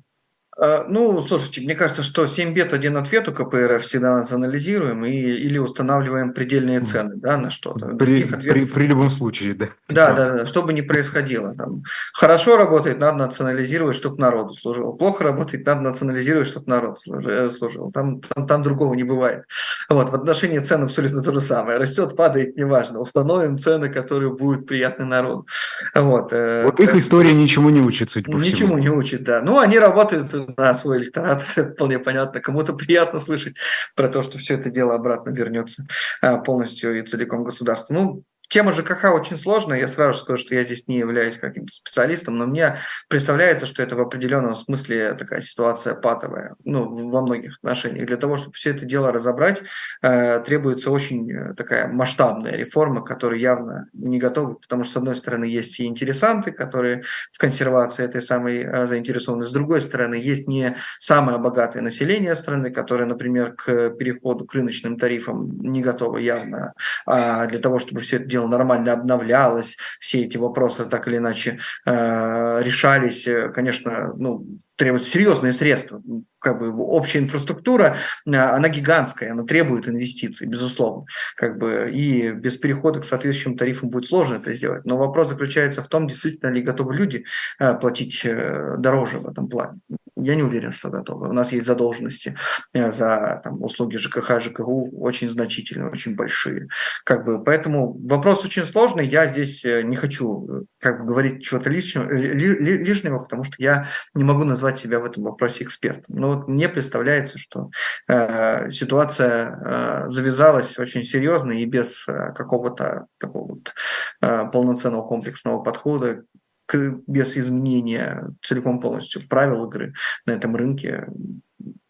[0.60, 5.12] А, ну, слушайте, мне кажется, что 7 бет, один ответ у КПРФ всегда национализируем и,
[5.12, 7.86] или устанавливаем предельные цены да, на что-то.
[7.94, 9.68] При, при, при любом случае, да.
[9.88, 11.54] Да, да, да, что бы ни происходило.
[11.54, 14.92] Там, хорошо работает, надо национализировать, чтобы народу служило.
[14.92, 17.92] Плохо работает, надо национализировать, чтобы народ э, служил.
[17.92, 19.44] Там, там, там другого не бывает.
[19.88, 21.78] Вот, в отношении цен абсолютно то же самое.
[21.78, 22.98] Растет, падает, неважно.
[22.98, 25.46] Установим цены, которые будут приятны народу.
[25.94, 29.40] Вот, э, вот их история ничему не учит, судя по Ничему не учит, да.
[29.40, 31.42] Ну, они работают на свой электорат,
[31.74, 32.40] вполне понятно.
[32.40, 33.56] Кому-то приятно слышать
[33.94, 35.86] про то, что все это дело обратно вернется
[36.22, 37.94] а, полностью и целиком государству.
[37.94, 39.78] Ну, Тема ЖКХ очень сложная.
[39.78, 42.76] Я сразу скажу, что я здесь не являюсь каким-то специалистом, но мне
[43.08, 48.06] представляется, что это в определенном смысле такая ситуация патовая, ну, во многих отношениях.
[48.06, 49.62] Для того, чтобы все это дело разобрать,
[50.00, 55.14] э, требуется очень э, такая масштабная реформа, которая явно не готова, потому что, с одной
[55.14, 60.48] стороны, есть и интересанты, которые в консервации этой самой э, заинтересованы, с другой стороны, есть
[60.48, 66.72] не самое богатое население страны, которое, например, к переходу к рыночным тарифам не готово явно.
[67.04, 71.16] А для того, чтобы все это дело происходило нормально, обновлялось, все эти вопросы так или
[71.16, 76.00] иначе э, решались, конечно, ну, требуются серьезные средства.
[76.38, 81.06] Как бы общая инфраструктура, а, она гигантская, она требует инвестиций, безусловно.
[81.36, 84.84] Как бы, и без перехода к соответствующим тарифам будет сложно это сделать.
[84.84, 87.24] Но вопрос заключается в том, действительно ли готовы люди
[87.58, 89.80] а, платить э, дороже в этом плане.
[90.20, 91.28] Я не уверен, что готовы.
[91.28, 92.36] У нас есть задолженности
[92.72, 96.68] э, за там, услуги ЖКХ, ЖКУ очень значительные, очень большие.
[97.04, 99.06] Как бы, поэтому вопрос очень сложный.
[99.08, 104.24] Я здесь э, не хочу как бы, говорить чего-то лишнего, лишнего, потому что я не
[104.24, 106.16] могу назвать себя в этом вопросе экспертом.
[106.16, 107.70] Но вот мне представляется, что
[108.08, 113.74] э, ситуация э, завязалась очень серьезно и без э, какого-то такого вот
[114.20, 116.24] э, полноценного комплексного подхода
[116.66, 116.76] к,
[117.06, 119.94] без изменения целиком полностью правил игры
[120.26, 121.08] на этом рынке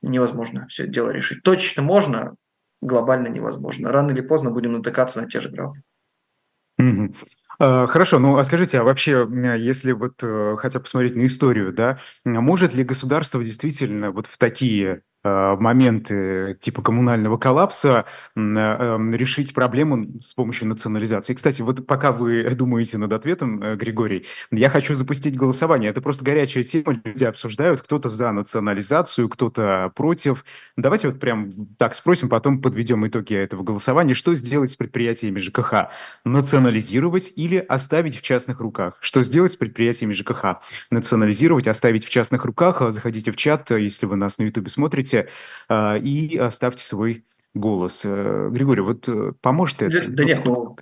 [0.02, 1.42] невозможно все это дело решить.
[1.42, 2.34] Точно можно,
[2.80, 3.90] глобально невозможно.
[3.90, 5.82] Рано или поздно будем натыкаться на те же грабли.
[6.80, 7.14] Mm-hmm.
[7.60, 9.26] А, хорошо, ну а скажите, а вообще,
[9.58, 15.02] если вот э, хотя посмотреть на историю, да, может ли государство действительно вот в такие
[15.24, 18.04] моменты типа коммунального коллапса
[18.36, 21.34] э, эм, решить проблему с помощью национализации.
[21.34, 25.90] Кстати, вот пока вы думаете над ответом, э, Григорий, я хочу запустить голосование.
[25.90, 30.44] Это просто горячая тема, люди обсуждают, кто-то за национализацию, кто-то против.
[30.76, 34.14] Давайте вот прям так спросим, потом подведем итоги этого голосования.
[34.14, 35.88] Что сделать с предприятиями ЖКХ?
[36.24, 38.96] Национализировать или оставить в частных руках?
[39.00, 40.60] Что сделать с предприятиями ЖКХ?
[40.90, 42.82] Национализировать, оставить в частных руках?
[42.90, 45.28] Заходите в чат, если вы нас на YouTube смотрите слушайте
[45.68, 48.02] а, и оставьте свой голос.
[48.04, 50.00] Э, Григорий, вот э, поможет это?
[50.02, 50.76] Да, да нет, ну,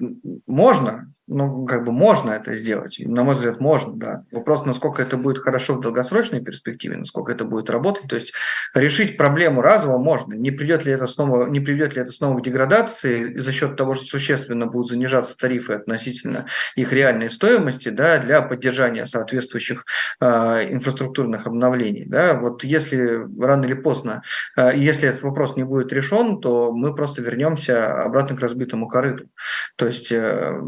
[0.47, 2.96] можно, ну, как бы можно это сделать.
[3.00, 4.24] На мой взгляд, можно, да.
[4.30, 8.08] Вопрос, насколько это будет хорошо в долгосрочной перспективе, насколько это будет работать.
[8.08, 8.32] То есть
[8.74, 10.34] решить проблему разово можно.
[10.34, 13.94] Не придет ли это снова, не приведет ли это снова к деградации за счет того,
[13.94, 16.46] что существенно будут занижаться тарифы относительно
[16.76, 19.84] их реальной стоимости, да, для поддержания соответствующих
[20.20, 20.26] э,
[20.72, 22.04] инфраструктурных обновлений.
[22.06, 22.34] Да.
[22.34, 24.22] Вот если рано или поздно,
[24.56, 29.28] э, если этот вопрос не будет решен, то мы просто вернемся обратно к разбитому корыту.
[29.76, 30.60] То есть э,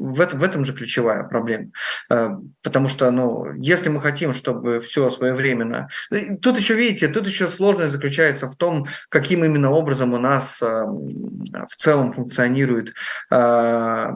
[0.00, 1.70] в, этом, в этом же ключевая проблема.
[2.08, 2.30] Э,
[2.62, 5.88] потому что, ну, если мы хотим, чтобы все своевременно...
[6.40, 10.66] Тут еще, видите, тут еще сложность заключается в том, каким именно образом у нас э,
[10.66, 12.94] в целом функционирует
[13.30, 14.10] э,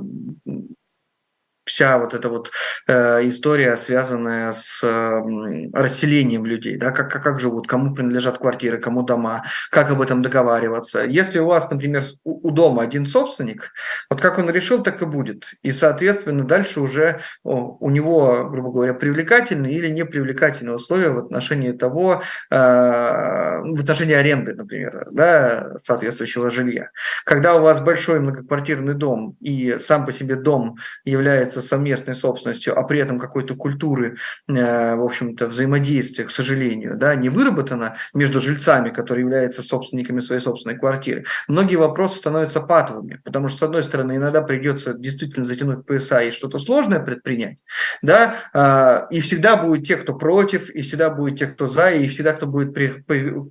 [1.65, 2.51] вся вот эта вот
[2.87, 8.79] э, история, связанная с э, расселением людей, да, как, как, как живут, кому принадлежат квартиры,
[8.79, 11.05] кому дома, как об этом договариваться.
[11.05, 13.73] Если у вас, например, у, у дома один собственник,
[14.11, 15.55] вот как он решил, так и будет.
[15.63, 21.73] И, соответственно, дальше уже о, у него, грубо говоря, привлекательные или непривлекательные условия в отношении
[21.73, 26.91] того, э, в отношении аренды, например, да, соответствующего жилья.
[27.25, 32.79] Когда у вас большой многоквартирный дом, и сам по себе дом является является совместной собственностью,
[32.79, 34.17] а при этом какой-то культуры,
[34.49, 40.41] э, в общем-то, взаимодействия, к сожалению, да, не выработано между жильцами, которые являются собственниками своей
[40.41, 45.87] собственной квартиры, многие вопросы становятся патовыми, потому что, с одной стороны, иногда придется действительно затянуть
[45.87, 47.59] пояса и что-то сложное предпринять,
[48.03, 52.09] да, а, и всегда будет те, кто против, и всегда будет те, кто за, и
[52.09, 52.77] всегда кто будет,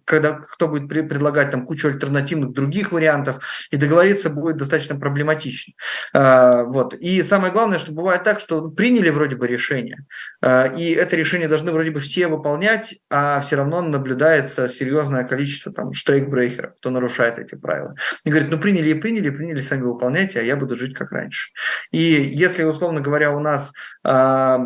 [0.05, 3.35] когда, кто будет предлагать там кучу альтернативных других вариантов,
[3.71, 5.73] и договориться будет достаточно проблематично.
[6.13, 6.93] А, вот.
[6.95, 10.05] И самое главное, что бывает так, что приняли вроде бы решение,
[10.41, 15.71] э, и это решение должны вроде бы все выполнять, а все равно наблюдается серьезное количество
[15.71, 17.95] там штрейкбрейкеров, кто нарушает эти правила.
[18.23, 21.51] И говорит, ну приняли и приняли, приняли, сами выполняйте, а я буду жить как раньше.
[21.91, 23.73] И если, условно говоря, у нас
[24.03, 24.57] э,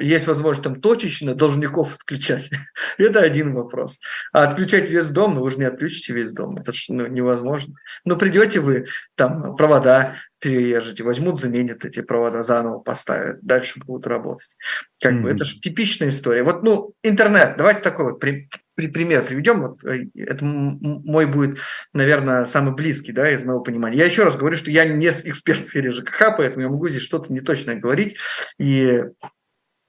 [0.00, 2.50] есть возможность там точечно должников отключать.
[2.98, 4.00] это один вопрос.
[4.32, 7.74] А отключать весь дом, ну вы же не отключите весь дом, это же ну, невозможно.
[8.04, 14.56] Но придете вы, там провода перережете, возьмут, заменят эти провода, заново поставят, дальше будут работать.
[15.00, 15.20] Как mm-hmm.
[15.20, 16.42] бы это же типичная история.
[16.42, 19.62] Вот, ну, интернет, давайте такой вот при, при, пример приведем.
[19.62, 21.58] Вот, э, это мой будет,
[21.92, 23.98] наверное, самый близкий, да, из моего понимания.
[23.98, 27.02] Я еще раз говорю, что я не эксперт в сфере ЖКХ, поэтому я могу здесь
[27.02, 28.16] что-то неточное говорить.
[28.58, 29.00] И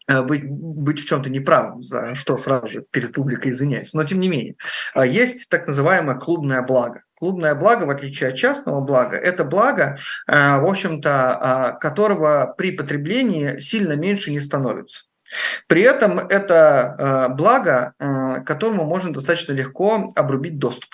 [0.08, 3.94] быть, быть в чем-то неправым, за что сразу же перед публикой извиняюсь.
[3.94, 4.56] Но тем не менее,
[4.96, 7.04] э, есть так называемое клубное благо.
[7.16, 9.98] Клубное благо, в отличие от частного блага, это благо,
[10.28, 15.04] э, в общем-то, которого при потреблении сильно меньше не становится.
[15.68, 17.94] При этом это благо,
[18.46, 20.94] которому можно достаточно легко обрубить доступ.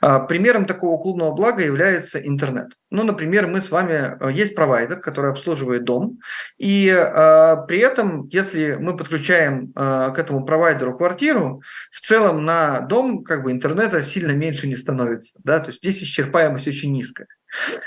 [0.00, 2.72] А, примером такого клубного блага является интернет.
[2.90, 6.20] Ну, например, мы с вами, э, есть провайдер, который обслуживает дом,
[6.58, 12.80] и э, при этом, если мы подключаем э, к этому провайдеру квартиру, в целом на
[12.82, 17.26] дом как бы интернета сильно меньше не становится, да, то есть здесь исчерпаемость очень низкая.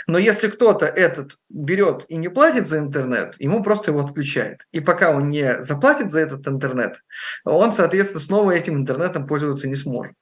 [0.08, 4.66] Но если кто-то этот берет и не платит за интернет, ему просто его отключает.
[4.72, 7.02] И пока он не заплатит за этот интернет,
[7.44, 10.14] он, соответственно, снова этим интернетом пользоваться не сможет.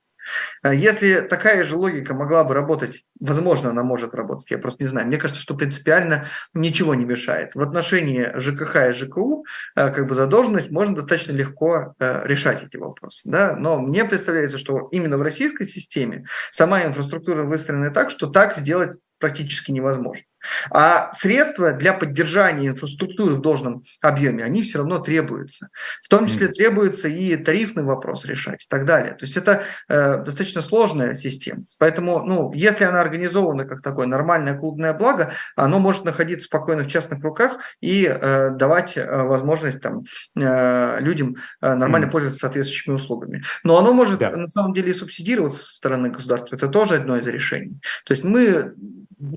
[0.61, 4.87] А если такая же логика могла бы работать, возможно, она может работать, я просто не
[4.87, 5.07] знаю.
[5.07, 7.55] Мне кажется, что принципиально ничего не мешает.
[7.55, 9.45] В отношении ЖКХ и ЖКУ
[9.75, 13.29] э, как бы задолженность можно достаточно легко э, решать эти вопросы.
[13.29, 13.55] Да?
[13.57, 18.97] Но мне представляется, что именно в российской системе сама инфраструктура выстроена так, что так сделать
[19.19, 20.23] практически невозможно.
[20.69, 25.69] А средства для поддержания инфраструктуры в должном объеме, они все равно требуются.
[26.03, 29.13] В том числе требуется и тарифный вопрос решать и так далее.
[29.13, 31.63] То есть это э, достаточно сложная система.
[31.79, 36.87] Поэтому, ну, если она организована как такое нормальное клубное благо, оно может находиться спокойно в
[36.87, 40.03] частных руках и э, давать э, возможность там,
[40.35, 42.11] э, людям э, нормально mm.
[42.11, 43.43] пользоваться соответствующими услугами.
[43.63, 44.31] Но оно может да.
[44.31, 46.55] на самом деле и субсидироваться со стороны государства.
[46.55, 47.79] Это тоже одно из решений.
[48.05, 48.73] То есть мы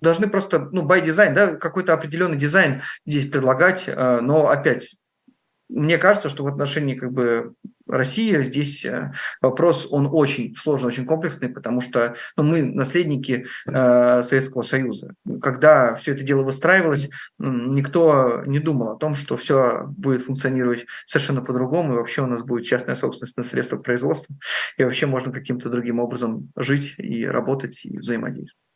[0.01, 4.97] должны просто, ну, by design, да, какой-то определенный дизайн здесь предлагать, э, но опять,
[5.69, 7.55] мне кажется, что в отношении как бы
[7.89, 14.23] России здесь э, вопрос, он очень сложный, очень комплексный, потому что ну, мы наследники э,
[14.23, 15.15] Советского Союза.
[15.41, 17.09] Когда все это дело выстраивалось,
[17.39, 22.43] никто не думал о том, что все будет функционировать совершенно по-другому, и вообще у нас
[22.43, 24.35] будет частная собственность на средства производства,
[24.77, 28.68] и вообще можно каким-то другим образом жить и работать и взаимодействовать.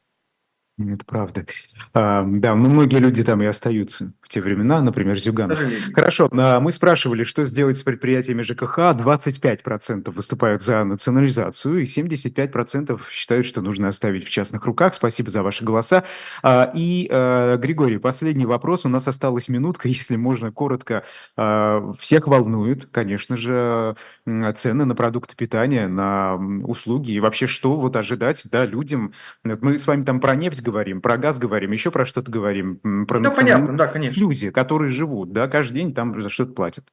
[0.78, 1.46] Это правда.
[1.92, 5.60] А, да, ну, многие люди там и остаются те времена, например, Зюганов.
[5.94, 8.78] Хорошо, а мы спрашивали, что сделать с предприятиями ЖКХ.
[8.78, 14.94] 25% выступают за национализацию, и 75% считают, что нужно оставить в частных руках.
[14.94, 16.04] Спасибо за ваши голоса.
[16.42, 18.86] А, и, а, Григорий, последний вопрос.
[18.86, 21.04] У нас осталась минутка, если можно коротко.
[21.98, 23.96] Всех волнуют, конечно же,
[24.54, 29.12] цены на продукты питания, на услуги и вообще что вот ожидать да, людям.
[29.44, 33.20] Мы с вами там про нефть говорим, про газ говорим, еще про что-то говорим, про
[33.20, 34.21] да, понятно, да, конечно.
[34.22, 36.84] Люди, которые живут, да, каждый день там за что-то платят.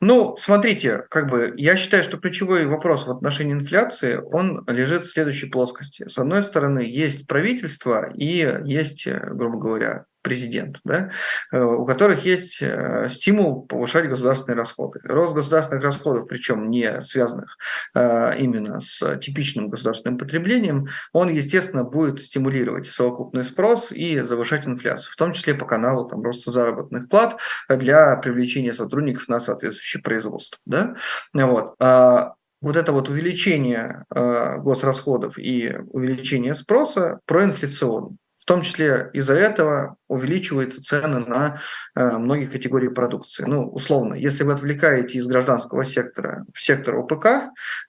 [0.00, 5.10] Ну, смотрите, как бы я считаю, что ключевой вопрос в отношении инфляции, он лежит в
[5.10, 6.06] следующей плоскости.
[6.06, 11.10] С одной стороны, есть правительство и есть, грубо говоря, президент, да,
[11.52, 14.98] э, у которых есть э, стимул повышать государственные расходы.
[15.04, 17.58] Рост государственных расходов, причем не связанных
[17.94, 25.12] э, именно с типичным государственным потреблением, он, естественно, будет стимулировать совокупный спрос и завышать инфляцию,
[25.12, 30.58] в том числе по каналу там, роста заработных плат для привлечения сотрудников на соответствующее производство.
[30.64, 30.96] Да?
[31.34, 31.74] Вот.
[31.78, 38.16] А вот это вот увеличение госрасходов и увеличение спроса проинфляционно.
[38.44, 41.60] В том числе из-за этого увеличиваются цены на
[41.96, 43.44] э, многие категории продукции.
[43.46, 47.26] Ну, условно, если вы отвлекаете из гражданского сектора в сектор ОПК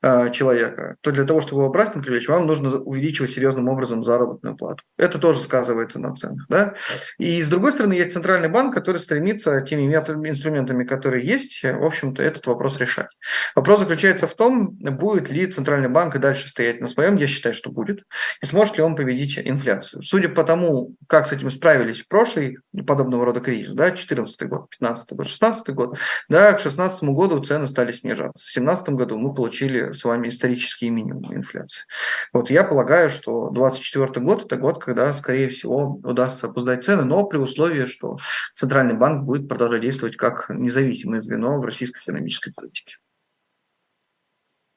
[0.01, 4.55] э, человека, то для того, чтобы его обратно привлечь, вам нужно увеличивать серьезным образом заработную
[4.55, 4.81] плату.
[4.97, 6.45] Это тоже сказывается на ценах.
[6.47, 6.75] Да?
[7.17, 12.23] И с другой стороны, есть центральный банк, который стремится теми инструментами, которые есть, в общем-то,
[12.23, 13.09] этот вопрос решать.
[13.55, 17.53] Вопрос заключается в том, будет ли центральный банк и дальше стоять на своем, я считаю,
[17.53, 18.03] что будет,
[18.41, 20.01] и сможет ли он победить инфляцию.
[20.01, 25.13] Судя по тому, как с этим справились прошлый подобного рода кризис, да, 14 год, 15
[25.13, 25.97] год, 16 год,
[26.29, 28.45] да, к 16 году цены стали снижаться.
[28.45, 31.85] В 17 году мы получили с вами исторические минимумы инфляции.
[32.33, 37.25] Вот я полагаю, что 24 год– это год, когда, скорее всего, удастся обуздать цены, но
[37.25, 38.17] при условии, что
[38.53, 42.97] Центральный банк будет продолжать действовать как независимое звено в российской экономической политике.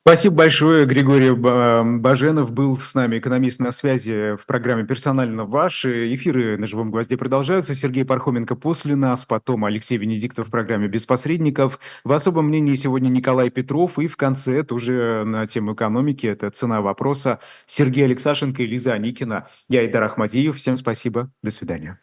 [0.06, 0.86] Спасибо большое.
[0.86, 5.84] Григорий Баженов был с нами, экономист на связи в программе «Персонально ваш».
[5.84, 7.74] Эфиры на «Живом гвозде» продолжаются.
[7.74, 11.78] Сергей Пархоменко после нас, потом Алексей Венедиктов в программе «Без посредников».
[12.04, 13.98] В особом мнении сегодня Николай Петров.
[13.98, 19.48] И в конце тоже на тему экономики, это цена вопроса, Сергей Алексашенко и Лиза Аникина.
[19.68, 20.56] Я Идар Ахмадиев.
[20.56, 21.30] Всем спасибо.
[21.42, 22.00] До свидания.